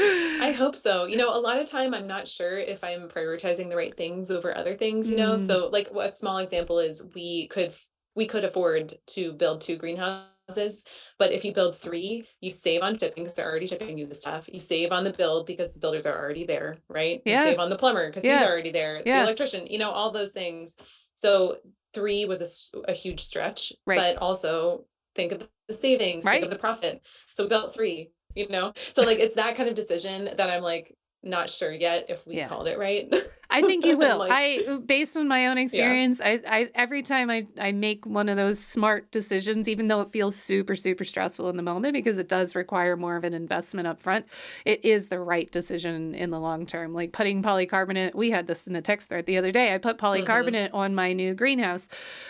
[0.00, 1.06] I hope so.
[1.06, 4.30] You know, a lot of time I'm not sure if I'm prioritizing the right things
[4.30, 5.34] over other things, you know.
[5.34, 5.46] Mm.
[5.46, 7.74] So like a small example is we could
[8.14, 10.84] we could afford to build two greenhouses houses.
[11.18, 14.14] But if you build three, you save on shipping because they're already shipping you the
[14.14, 14.48] stuff.
[14.52, 17.22] You save on the build because the builders are already there, right?
[17.24, 17.42] Yeah.
[17.42, 18.38] You save on the plumber because yeah.
[18.38, 19.02] he's already there.
[19.04, 19.18] Yeah.
[19.18, 20.76] The electrician, you know, all those things.
[21.14, 21.58] So
[21.94, 23.98] three was a, a huge stretch, right.
[23.98, 24.84] but also
[25.14, 26.34] think of the savings, right.
[26.34, 27.02] think of the profit.
[27.34, 28.72] So we built three, you know?
[28.92, 30.94] So like it's that kind of decision that I'm like,
[31.24, 32.48] not sure yet if we yeah.
[32.48, 33.12] called it right.
[33.50, 34.18] I think you will.
[34.18, 36.38] like, I uh, based on my own experience, yeah.
[36.46, 40.10] I, I every time I, I make one of those smart decisions, even though it
[40.10, 43.86] feels super, super stressful in the moment because it does require more of an investment
[43.86, 44.26] up front,
[44.64, 46.92] it is the right decision in the long term.
[46.92, 49.74] Like putting polycarbonate, we had this in a text thread the other day.
[49.74, 50.06] I put mm-hmm.
[50.06, 50.76] polycarbonate mm-hmm.
[50.76, 51.88] on my new greenhouse.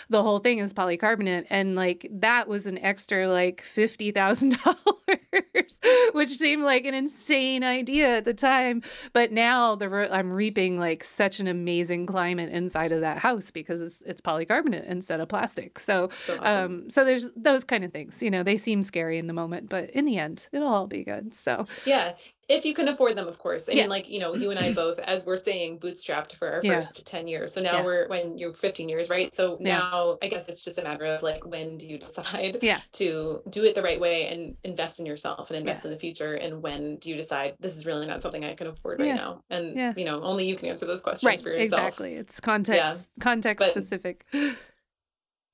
[0.09, 1.47] The whole thing is polycarbonate.
[1.51, 5.79] And like that was an extra like fifty thousand dollars,
[6.13, 8.83] which seemed like an insane idea at the time.
[9.13, 13.81] But now the I'm reaping like such an amazing climate inside of that house because
[13.81, 15.79] it's it's polycarbonate instead of plastic.
[15.79, 16.45] So, so, awesome.
[16.45, 18.23] um, so there's those kind of things.
[18.23, 21.05] You know, they seem scary in the moment, but in the end, it'll all be
[21.05, 21.35] good.
[21.35, 22.13] So yeah,
[22.49, 23.69] if you can afford them, of course.
[23.69, 23.83] I yeah.
[23.83, 26.75] mean, like, you know, you and I both, as we're saying, bootstrapped for our yeah.
[26.75, 27.53] first 10 years.
[27.53, 27.85] So now yeah.
[27.85, 29.35] we're when you're 15 years, right?
[29.35, 32.59] So now I guess it's just a matter of like, when do you decide
[32.93, 36.35] to do it the right way and invest in yourself and invest in the future?
[36.35, 39.43] And when do you decide this is really not something I can afford right now?
[39.51, 41.41] And, you know, only you can answer those questions right.
[41.41, 41.83] for yourself.
[41.83, 42.15] Exactly.
[42.15, 44.27] It's context, context but, specific.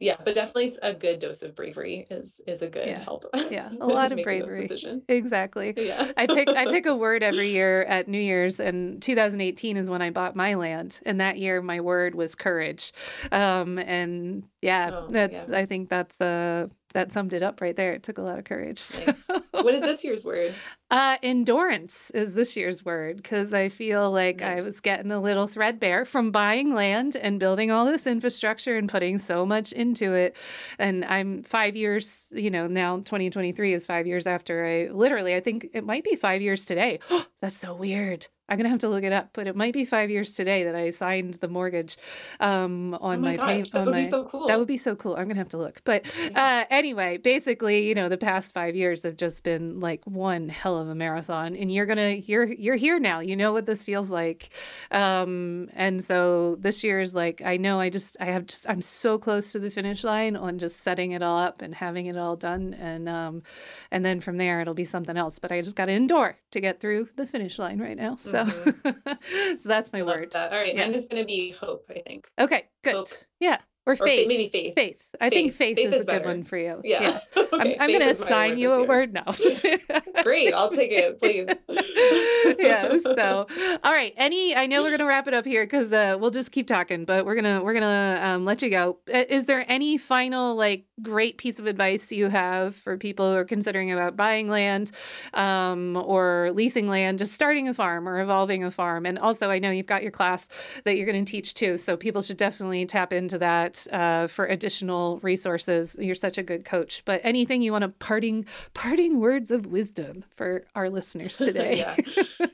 [0.00, 2.98] Yeah but definitely a good dose of bravery is is a good yeah.
[2.98, 4.68] help yeah a lot of bravery.
[5.08, 5.72] exactly.
[5.76, 6.10] Yeah.
[6.16, 10.02] I pick i pick a word every year at new year's and 2018 is when
[10.02, 12.92] i bought my land and that year my word was courage.
[13.30, 15.56] Um and yeah oh, that's yeah.
[15.56, 17.92] i think that's uh that summed it up right there.
[17.92, 18.80] It took a lot of courage.
[18.94, 19.04] So.
[19.04, 19.42] Nice.
[19.50, 20.54] What is this year's word?
[20.90, 24.62] Uh, endurance is this year's word because I feel like nice.
[24.62, 28.88] I was getting a little threadbare from buying land and building all this infrastructure and
[28.88, 30.36] putting so much into it.
[30.78, 35.40] And I'm five years, you know, now 2023 is five years after I literally, I
[35.40, 37.00] think it might be five years today.
[37.40, 38.28] That's so weird.
[38.46, 40.74] I'm gonna have to look it up, but it might be five years today that
[40.74, 41.96] I signed the mortgage
[42.40, 44.46] um, on oh my, my gosh, That would my, be so cool.
[44.48, 45.16] That would be so cool.
[45.16, 45.80] I'm gonna have to look.
[45.84, 46.04] But
[46.34, 50.76] uh, anyway, basically, you know, the past five years have just been like one hell
[50.76, 53.20] of a marathon, and you're gonna you're you're here now.
[53.20, 54.50] You know what this feels like,
[54.90, 58.82] um, and so this year is like I know I just I have just I'm
[58.82, 62.18] so close to the finish line on just setting it all up and having it
[62.18, 63.42] all done, and um,
[63.90, 65.38] and then from there it'll be something else.
[65.38, 68.16] But I just got to endure to get through the finish line right now.
[68.16, 68.33] So.
[68.34, 68.46] So,
[68.84, 70.32] so that's my word.
[70.32, 70.52] That.
[70.52, 70.74] All right.
[70.74, 70.82] Yeah.
[70.82, 72.28] And it's going to be hope, I think.
[72.38, 72.94] Okay, good.
[72.94, 73.08] Hope.
[73.38, 73.58] Yeah.
[73.86, 74.26] Or faith.
[74.26, 74.74] Or maybe faith.
[74.74, 75.00] Faith.
[75.20, 75.32] I faith.
[75.32, 76.80] think faith, faith is, is, a good one for you.
[76.84, 77.02] Yeah.
[77.02, 77.20] yeah.
[77.36, 77.76] okay.
[77.76, 78.88] I'm, I'm going to assign you a year.
[78.88, 79.32] word now.
[80.22, 80.52] Great.
[80.52, 81.48] I'll take it, please.
[82.58, 82.96] yeah.
[83.02, 83.46] So,
[83.82, 84.14] all right.
[84.16, 86.66] Any, I know we're going to wrap it up here because uh, we'll just keep
[86.66, 88.98] talking, but we're going to, we're going to um, let you go.
[89.06, 93.44] Is there any final, like, great piece of advice you have for people who are
[93.44, 94.92] considering about buying land
[95.34, 99.06] um, or leasing land, just starting a farm or evolving a farm?
[99.06, 100.46] And also, I know you've got your class
[100.84, 101.76] that you're going to teach too.
[101.76, 105.96] So people should definitely tap into that uh, for additional resources.
[105.98, 107.02] You're such a good coach.
[107.04, 111.84] But anything you want to parting parting words of wisdom for our listeners today?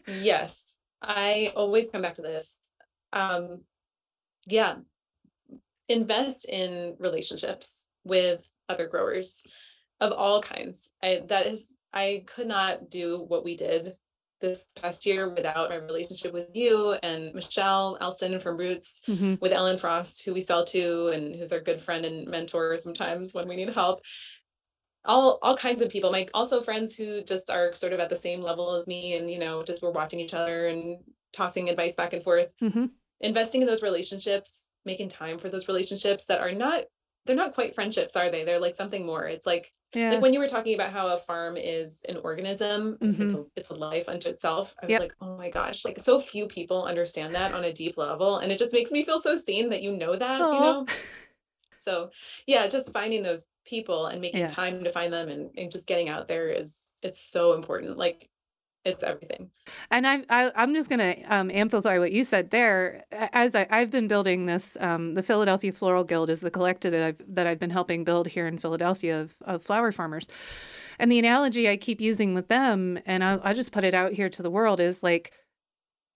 [0.06, 2.58] yes, I always come back to this.
[3.12, 3.62] Um,
[4.46, 4.76] yeah,
[5.88, 9.42] invest in relationships with other growers
[10.00, 10.92] of all kinds.
[11.02, 13.94] I that is I could not do what we did
[14.40, 19.34] this past year without my relationship with you and Michelle Elston from Roots, mm-hmm.
[19.40, 23.34] with Ellen Frost, who we sell to and who's our good friend and mentor sometimes
[23.34, 24.00] when we need help.
[25.04, 28.16] All all kinds of people, like also friends who just are sort of at the
[28.16, 30.98] same level as me, and you know, just we're watching each other and
[31.32, 32.48] tossing advice back and forth.
[32.62, 32.86] Mm-hmm.
[33.20, 36.84] Investing in those relationships, making time for those relationships that are not
[37.26, 38.44] they're not quite friendships, are they?
[38.44, 39.26] They're like something more.
[39.26, 40.10] It's like yeah.
[40.12, 43.34] like when you were talking about how a farm is an organism, it's, mm-hmm.
[43.34, 44.74] like a, it's a life unto itself.
[44.82, 45.00] I was yep.
[45.00, 48.38] like, oh my gosh, like so few people understand that on a deep level.
[48.38, 50.54] And it just makes me feel so seen that you know that, Aww.
[50.54, 50.86] you know?
[51.78, 52.10] So
[52.46, 54.48] yeah, just finding those people and making yeah.
[54.48, 57.96] time to find them and, and just getting out there is it's so important.
[57.96, 58.28] Like
[58.84, 59.50] it's everything.
[59.90, 63.04] And I, I I'm just going to um, amplify what you said there.
[63.12, 67.02] As I, I've been building this, um, the Philadelphia Floral Guild is the collective that
[67.02, 70.28] I've that I've been helping build here in Philadelphia of, of flower farmers.
[70.98, 74.12] And the analogy I keep using with them, and I, I just put it out
[74.12, 75.32] here to the world, is like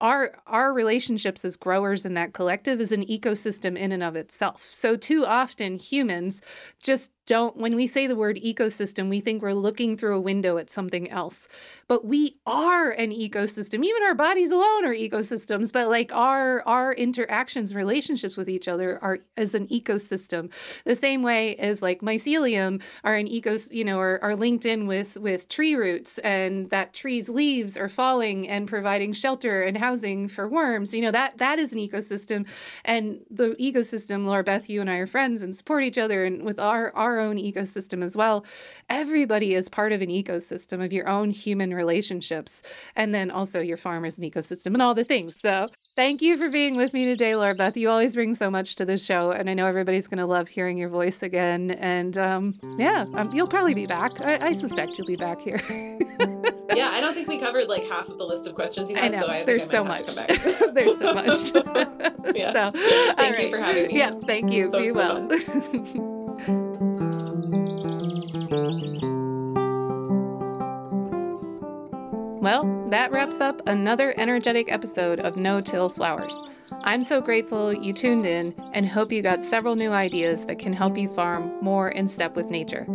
[0.01, 4.67] our our relationships as growers in that collective is an ecosystem in and of itself.
[4.71, 6.41] So too often humans
[6.81, 10.57] just don't, when we say the word ecosystem, we think we're looking through a window
[10.57, 11.47] at something else.
[11.87, 13.83] But we are an ecosystem.
[13.83, 18.99] Even our bodies alone are ecosystems, but like our our interactions, relationships with each other
[19.03, 20.51] are as an ecosystem.
[20.85, 24.87] The same way as like mycelium are an ecos, you know, are, are linked in
[24.87, 30.27] with with tree roots and that tree's leaves are falling and providing shelter and housing
[30.27, 30.93] for worms.
[30.93, 32.45] You know, that that is an ecosystem.
[32.83, 36.43] And the ecosystem, Laura Beth, you and I are friends and support each other and
[36.43, 38.45] with our our our own ecosystem as well.
[38.89, 42.61] Everybody is part of an ecosystem of your own human relationships.
[42.95, 45.39] And then also your farmers is an ecosystem and all the things.
[45.41, 47.77] So thank you for being with me today, Laura Beth.
[47.77, 49.31] You always bring so much to the show.
[49.31, 51.71] And I know everybody's going to love hearing your voice again.
[51.71, 54.19] And um, yeah, um, you'll probably be back.
[54.21, 55.61] I, I suspect you'll be back here.
[56.73, 59.13] yeah, I don't think we covered like half of the list of questions you had.
[59.13, 59.25] I know.
[59.25, 60.15] So I There's so much.
[60.73, 61.51] There's so much.
[62.35, 62.51] yeah.
[62.51, 63.39] So, thank right.
[63.39, 63.97] you for having me.
[63.97, 64.71] Yeah, thank you.
[64.71, 66.11] So be well.
[72.41, 76.37] Well, that wraps up another energetic episode of No Till Flowers.
[76.83, 80.71] I'm so grateful you tuned in and hope you got several new ideas that can
[80.71, 82.85] help you farm more in step with nature.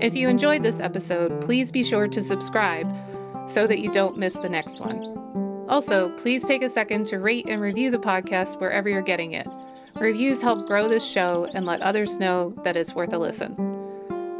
[0.00, 2.90] If you enjoyed this episode, please be sure to subscribe
[3.46, 5.66] so that you don't miss the next one.
[5.68, 9.46] Also, please take a second to rate and review the podcast wherever you're getting it.
[9.96, 13.79] Reviews help grow this show and let others know that it's worth a listen.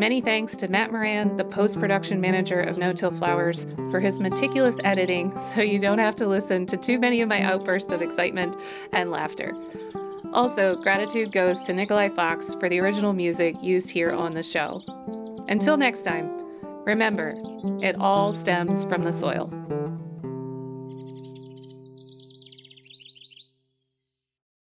[0.00, 4.18] Many thanks to Matt Moran, the post production manager of No Till Flowers, for his
[4.18, 8.00] meticulous editing so you don't have to listen to too many of my outbursts of
[8.00, 8.56] excitement
[8.92, 9.52] and laughter.
[10.32, 14.82] Also, gratitude goes to Nikolai Fox for the original music used here on the show.
[15.48, 16.30] Until next time,
[16.86, 17.34] remember,
[17.82, 19.50] it all stems from the soil.